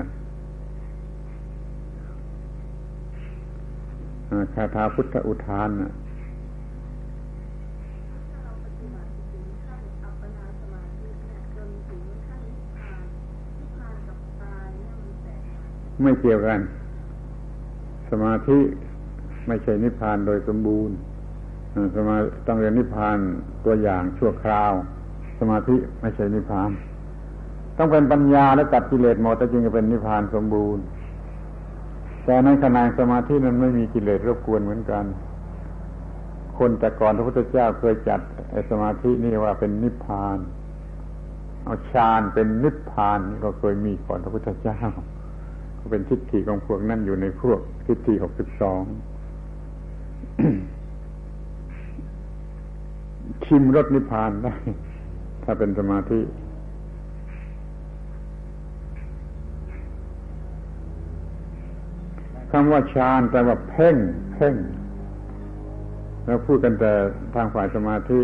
[4.53, 5.91] คาถาพุทธอุทานนะ
[16.01, 16.59] ไม่เกี่ยวกัน
[18.09, 18.59] สมาธิ
[19.47, 20.95] ไม่ใช่นิพพานโดยสมบูรณ์
[21.95, 22.15] สมา
[22.47, 23.17] ต้องเรียนนิพพาน
[23.65, 24.73] ตัวอย่างชั่วคราว
[25.39, 26.69] สมาธิไม่ใช่นิพพาน
[27.77, 30.83] ต้องเป็นปัญญาและตัดกิเลสหมดจึงจะเป็นนิพพานสมบูรณ์
[32.25, 35.05] แต่ในขณะสมาธินั้นไม่มีกิเลสรบกวนเหมือนกัน
[36.57, 38.19] คนแต่ก่อนพระพุทธเจ้าเคยจัด
[38.51, 40.37] ไอสมาธินี่ว่าเป็นนิพพาน
[41.63, 44.79] เอาฌานเป็นนิพพานก็เคยมีก่อนพระพุทธเจ้า
[45.79, 48.83] ก็เป็นทิฏฐิของพวกนั่นอยู่ในพวกทิฏฐิหกสิบสอง
[53.45, 54.53] ชิมรสนิพพานได้
[55.43, 63.95] ถ้าเป็นสมาธิำว่าฌานแต่ว่าเพ่ง
[64.33, 64.55] เพ่ง
[66.25, 66.91] เราพูดกันแต่
[67.33, 68.21] ทางฝ่ายสมาธิ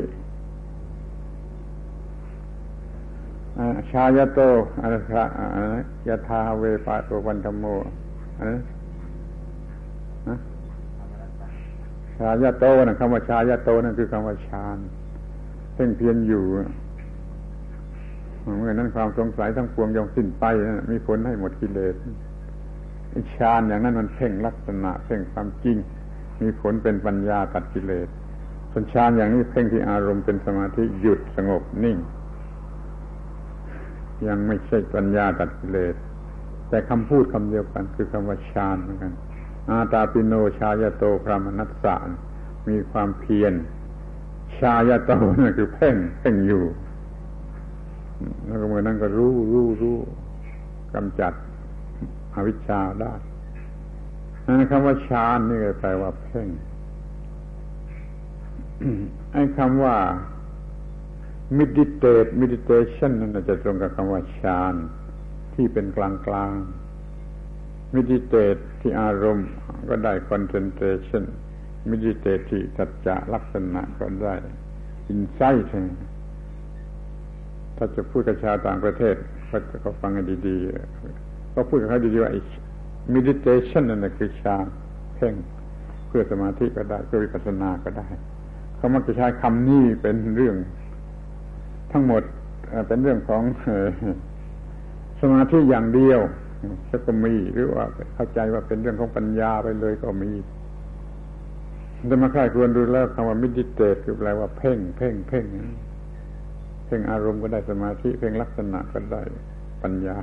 [3.92, 4.40] ชายโต
[4.82, 4.96] อะไร
[6.08, 7.66] ยะทาเวปะโตวันธรรมโม
[8.38, 8.52] อะไร
[10.28, 10.30] น
[12.18, 14.78] ชายโตนะคำว่าชายโตนั่นคือคำว่าฌาน
[15.74, 16.46] เพ่งเพียนอยู่
[18.58, 20.46] เมื่อนั้นความสงสัยทั้งปวงยอมสิ้นไป
[20.92, 21.96] มีผลให้หมดกิเลส
[23.36, 25.78] ฌานอย่างนั้นมันเพ่งลักษณะเพ่งความจริง
[26.42, 28.08] มีผลเป็นปัญญาตัดกิเลส
[28.72, 31.98] ส่วนฌานอย่างนี้เพ่งที่อารมณ์เป็นสมาธิหยุดสงบนิ่ง
[34.28, 35.96] ยังไม่ใช่ปัญญาตัดกิเลส
[36.70, 39.14] แต่คำพูดคำเดียวกัน คือคำว่าฌานเหมือนกัน
[39.70, 41.96] อาตาปิโนชายโตพระมนัสสะ
[42.68, 43.54] มีความเพียร
[44.60, 46.64] ชายโตนั่นคือเพ่งเพ่งอยู่
[48.46, 49.98] แล้วก็เมื่อนั้นก็รู้รู้รู้
[50.94, 51.34] กำจัด
[52.36, 53.14] อวิชชาได้
[54.72, 56.48] คำว่าฌานนี่แปลว่าเพ่ง
[59.32, 59.98] ไอ้คำว่า
[61.58, 64.74] meditate meditation นั่นจะตรงกับคำว่าฌาน
[65.54, 66.54] ที่เป็นกลางกลาง
[67.96, 69.50] meditate ที่อารมณ์
[69.90, 71.24] ก็ได้ concentration
[71.92, 74.36] meditate ที่สัจจะลักษณะก็ได้
[75.14, 75.66] insight
[77.78, 79.16] ถ้าจะพูดกับชาวต่างประเทศ
[79.48, 82.32] เขาจะฟังกันดี ๆ ก็พูดกับเขาดีๆว่า
[83.14, 84.66] meditation นั่นคือฌาน
[85.16, 85.34] เพ่ง
[86.08, 88.08] เพื่อสมาธิก็ได้เพื่อวิปัสสนาก็ได้
[88.78, 90.56] เขามักจะใช้คำนี้เป็นเรื่อง
[91.92, 92.24] ทั้งหมด
[92.88, 93.44] เป็นเรื่องของ
[95.22, 96.20] สมาธิอย่างเดียว
[97.08, 97.84] ก็มีหรือว่า
[98.16, 100.32] เข้าใจว่าเป็นเรื่องของปัญญาไปเลยก็มี
[102.08, 105.46] แต่มาค่ายควรดูแล้วคำว่ามิดิเตตคือแปลว่าเพ่ง เพ่ง เพ่ง
[106.86, 109.22] เพ่งอารมณ์ก็ได้สมาธิ เพ่งลักษณะก็ได้
[109.84, 110.18] ปัญญา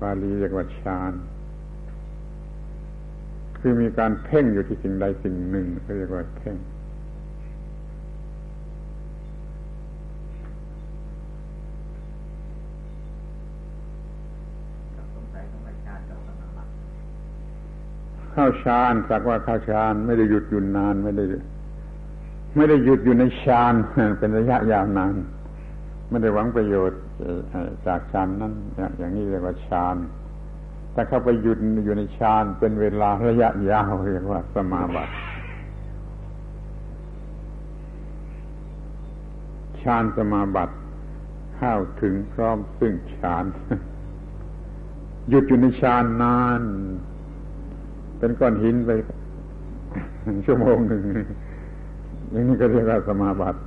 [0.00, 1.12] บาลีเรียกว่าฌาน
[3.58, 6.56] คือมีการเพ่งอยู่ที่สิ่งใดสิ่งหนึ่งก็เรียกว่าเพ่ง
[18.32, 21.24] เข้าฌานสักว่าเข้าฌานไม่ได้หยุดอยู่นานไม่ได้
[22.56, 23.74] ไม่ได้หยุดอยู่ในฌาน
[24.18, 25.14] เป็นระยะยาวนาน
[26.08, 26.98] ไม่ได้หวังประโยชน์
[27.86, 28.52] จากฌานนั้น
[28.98, 29.96] อย่างนี้เรียกว่าฌาน
[30.94, 35.12] ถ้าเข้าไปหยุดอยู่ในฌานเป็นเวลาระยะยาวเรียกว่าสมาบัติ
[39.82, 40.74] ฌานสมาบัติ
[41.56, 43.44] เข้าถึงพร้อมซึ่งฌาน
[45.28, 46.62] หยุดอยู่ในฌานนาน
[48.18, 48.90] เป็นก้อนหินไป
[50.46, 51.02] ชั่วโมงหนึ่ง
[52.30, 53.60] อย่างนี้ก็เรียกว่าสมาบัติ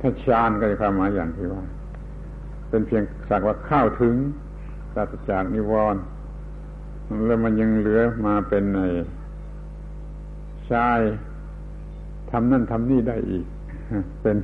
[0.00, 1.64] ถ้าฌานก็จะความหมายอย่างที่ว่า
[2.68, 4.14] เป็นเพียงสักว่าเข้าถึง
[4.92, 6.02] ปราศจากนิวรณ์
[7.26, 8.80] แล้วมันยังเหลือมาเป็นใน
[10.70, 11.00] ชาย
[12.30, 13.46] ทำนั่นทำนี่ได้อีก
[14.22, 14.36] เป็น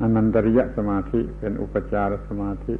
[0.00, 2.74] อนันตริยสมาธิ เป็นอุปจารสมาธิ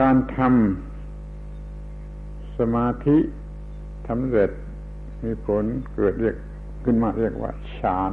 [0.00, 3.16] การทำสมาธิ
[4.08, 4.50] ทำเร็จ
[5.24, 6.36] มีผลเกิดเรียก
[6.84, 8.12] ขึ้นมาเรียกว่าฌาน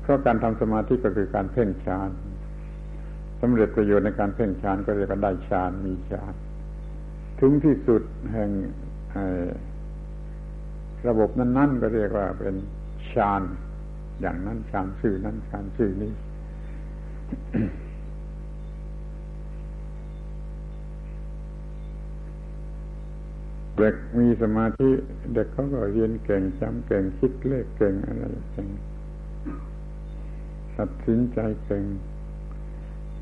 [0.00, 2.10] เพราะการทำสมาธิก็คือการเพ่งฌาน
[3.40, 6.34] สำเร็จประโยชน์ในการเพ่งฌานก็เรียกว่าได้ฌานมีฌาน
[7.40, 8.02] ถึงที่สุด
[8.32, 8.50] แห่ง
[11.08, 12.54] ระบบนั้น ๆ ก็เรียกว่าเป็น
[13.12, 13.42] ฌาน
[14.20, 16.12] อย่างนั้นฌานชื่อนั้นฌานชื่อนี้
[23.78, 24.90] เด็กมีสมาธิ
[25.34, 28.68] เด็กเขาก็เรียนเก่งจำเก่งคิดเลขเก่งอะไรเก่ง
[30.76, 31.84] ตัดสินใจเก่ง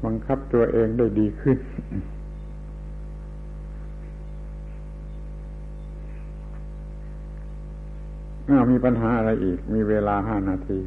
[0.04, 1.58] บังคับตัวเองได้ดีขึ้น
[8.72, 10.78] มีปัญหาอะไรอีก มีเวลาห้านาที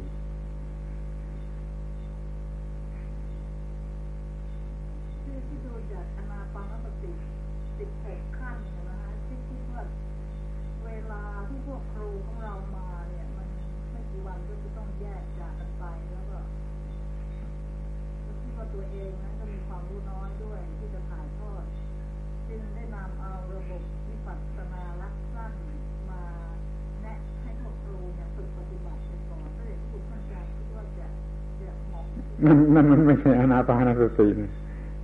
[32.74, 34.28] นั่นนั่นมันไม่ใช่อนาปานสติ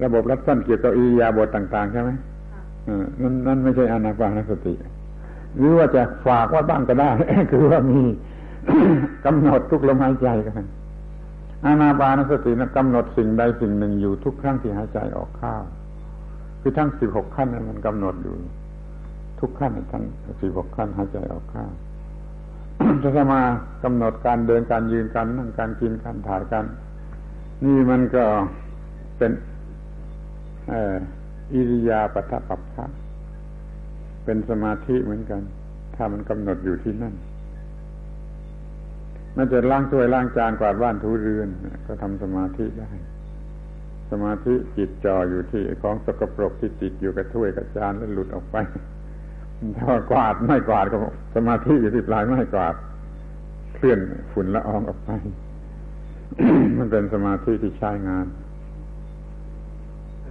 [0.04, 2.10] ระบบรับสั้นเกี่ยวกับอิริยาบถต่าง ๆ ใช่ไหม
[3.20, 4.74] นั่นนั่นไม่ใช่อนาปานสติ
[5.56, 7.10] หรือว่าจะฝากว่าบ้างก็ได้
[7.50, 8.00] คือว่ามี
[9.26, 10.66] กำหนดทุกลมหายใจกัน
[11.64, 15.54] อานาปานสตินะกำหนดสิ่งใดสิ่งหนึ่งอยู่ทุกครั้งที่หายใจออกเข้า
[16.60, 18.34] คือทั้งสิบหกขั้นนั้นมันกำหนดอยู่
[19.40, 20.04] ทุกขั้นทั้ง
[20.40, 21.66] สิบหกขั้นหายใจออกเข้า
[23.02, 23.40] จะมา
[23.84, 26.64] กำหนดการเดินการยืนการนั่งการกินการถ่ายการ
[27.64, 28.24] นี่มันก็
[29.18, 29.32] เป็น
[31.54, 32.84] อิริยาปถปัปพะ
[34.24, 35.42] เป็นสมาธิเหมือนกัน
[35.96, 37.14] ถ้ามันกำหนดอยู่ที่นั่น
[39.36, 41.48] มันจะล้างถ้วยล้างจานกวาดบ้านถูเรือน
[41.86, 42.90] ก็ทำสมาธิได้
[44.10, 48.56] สมาธิจิตจ่ออยู่ที่ของสกปรกที่ติดอยู่กับถ้วยกับจานแล้วหลุดออกไป
[49.78, 50.96] ถ้ากวาดไม่กวาดก็
[51.34, 52.74] สมาธิอยู่ที่ปลายไม่กวาด
[53.74, 53.98] เคลื่อน
[54.32, 55.10] ฝุ่นละอองออกไป
[56.78, 58.26] มันเป็นสมาธิที่ใช้งาน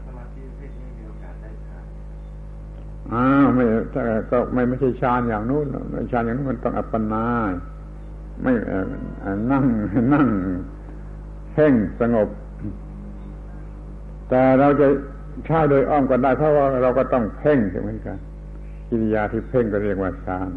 [0.07, 1.85] สมาธิเพศนี้มีโอกาสได้ฌาน
[3.13, 5.65] อ้าวไม่ถ้าก็ไม่ไม่ใช่ฌานอย่างนู้น
[6.11, 7.25] ฌานอย่างนู้นมันต้องอัปปนา
[8.43, 8.53] ไม่
[9.51, 9.63] นั่ง
[10.13, 10.27] นั่ง
[11.51, 12.29] เพ่งสงบ
[14.29, 14.87] แต่เราจะ
[15.45, 18.17] ใช้โดยอ้อมก็ได้เพราะว่าเราก็ต้องเพ่งเหมือนกัน
[18.89, 20.49] กิริยาที่เพ่งก็เรียกว่าฌาน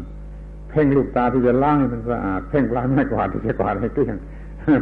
[0.69, 4.15] เพ่งลูกตาที่จะล้างให้มันสะอาด เพ่งล้างไม่กวาดที่จะกวาดให้เกลี้ยง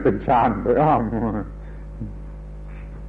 [0.03, 1.01] เป็นฌานโดยอ้อม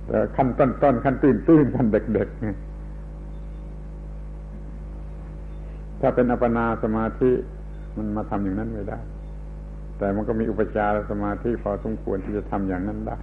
[0.07, 2.41] แต่ขั้นต้นต้นขั้นตื้นตื้นขั้นเด็กๆ
[6.01, 7.31] ถ้าเป็นอัปนาสมาธิ
[7.97, 8.99] มันมาทำอย่างนั้นไม่ได้
[9.99, 13.17] แต่มันก็มีอุปจารสมาธิพอสมควรที่จะทำอย่างนั้นได้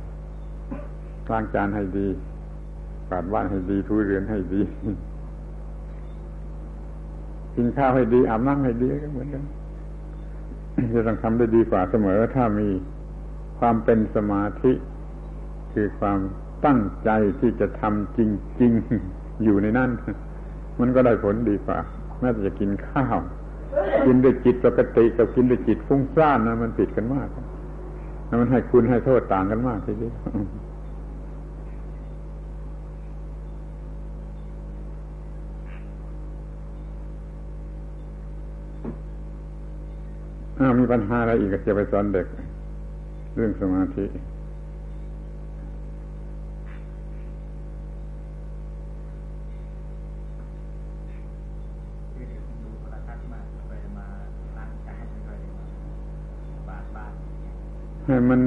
[1.31, 2.07] ล้างจานให้ดี
[3.09, 4.61] กวาดบ้านให้ดีทูเรือนให้ดี
[7.55, 9.43] กินข้าวให้ดีอาบน้ำให้ดีก็เหมือนกัน
[10.93, 12.67] จะต้องทำได้ดีกว่าเสมอถ้ามี
[13.59, 14.71] ความเป็นสมาธิ
[15.73, 16.19] คือความ
[16.65, 18.19] ตั้งใจที่จะทำจ
[18.61, 18.71] ริง
[19.09, 19.89] ๆ อยู่ในนั้น
[20.79, 21.77] มันก็ได้ผลดีกว่า
[22.19, 23.17] แม่จะกินข้าว
[24.05, 27.27] กินด้วยจิตปกติกับกินด้วยจิตฟุ้งซ่านนะมันผิดกันมาก
[28.39, 30.11] มันให้คุณให้โทษต่างกันมากทีเดีย
[40.69, 42.27] วมีปัญหาอะไรอีกจะไปสอนเด็ก
[43.33, 44.05] เรื่องสมาธิ
[58.05, 58.41] ให้มัน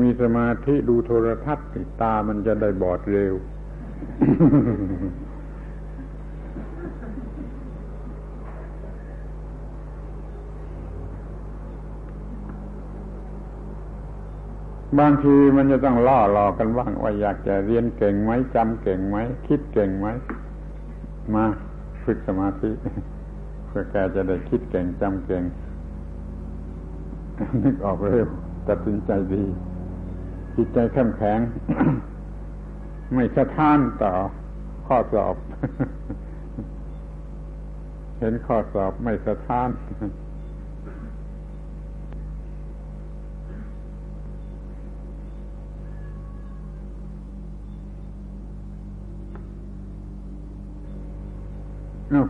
[0.00, 1.66] มีสมาธิดูโทรทัศน์
[2.00, 3.34] ตามันจะได้บอดเร็ว
[14.98, 19.16] บางทีมันจะต้องล่อหลอกกันบ้างว่าอยากจะเรียนเก่งไหมจำเก่งไหม
[19.46, 20.06] คิดเก่งไหม
[21.34, 21.44] มา
[22.04, 22.70] ฝึกสมาธิ
[23.66, 25.42] เพื่อแกจะได้คิดเก่งจำเก่ง
[27.62, 28.28] นึกออกเร็ว
[28.68, 29.44] ตัดสินใจดี
[30.56, 31.38] จิตใจเข้มแข็ง
[33.14, 34.12] ไม่สะท้านต่อ
[34.86, 35.36] ข้อสอบ
[38.18, 39.68] เห็นข้อสอบไม่สะท้าน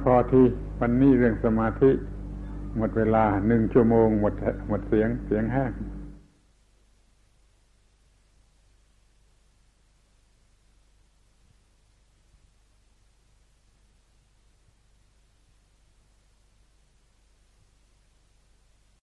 [0.03, 0.43] พอที
[0.81, 1.91] วันนี้เรื่องสมาธิ
[2.77, 4.35] หมดเวลาหนึ่งชั่วโมงหมด
[4.69, 5.71] หมดเสียงเสียงแห้ง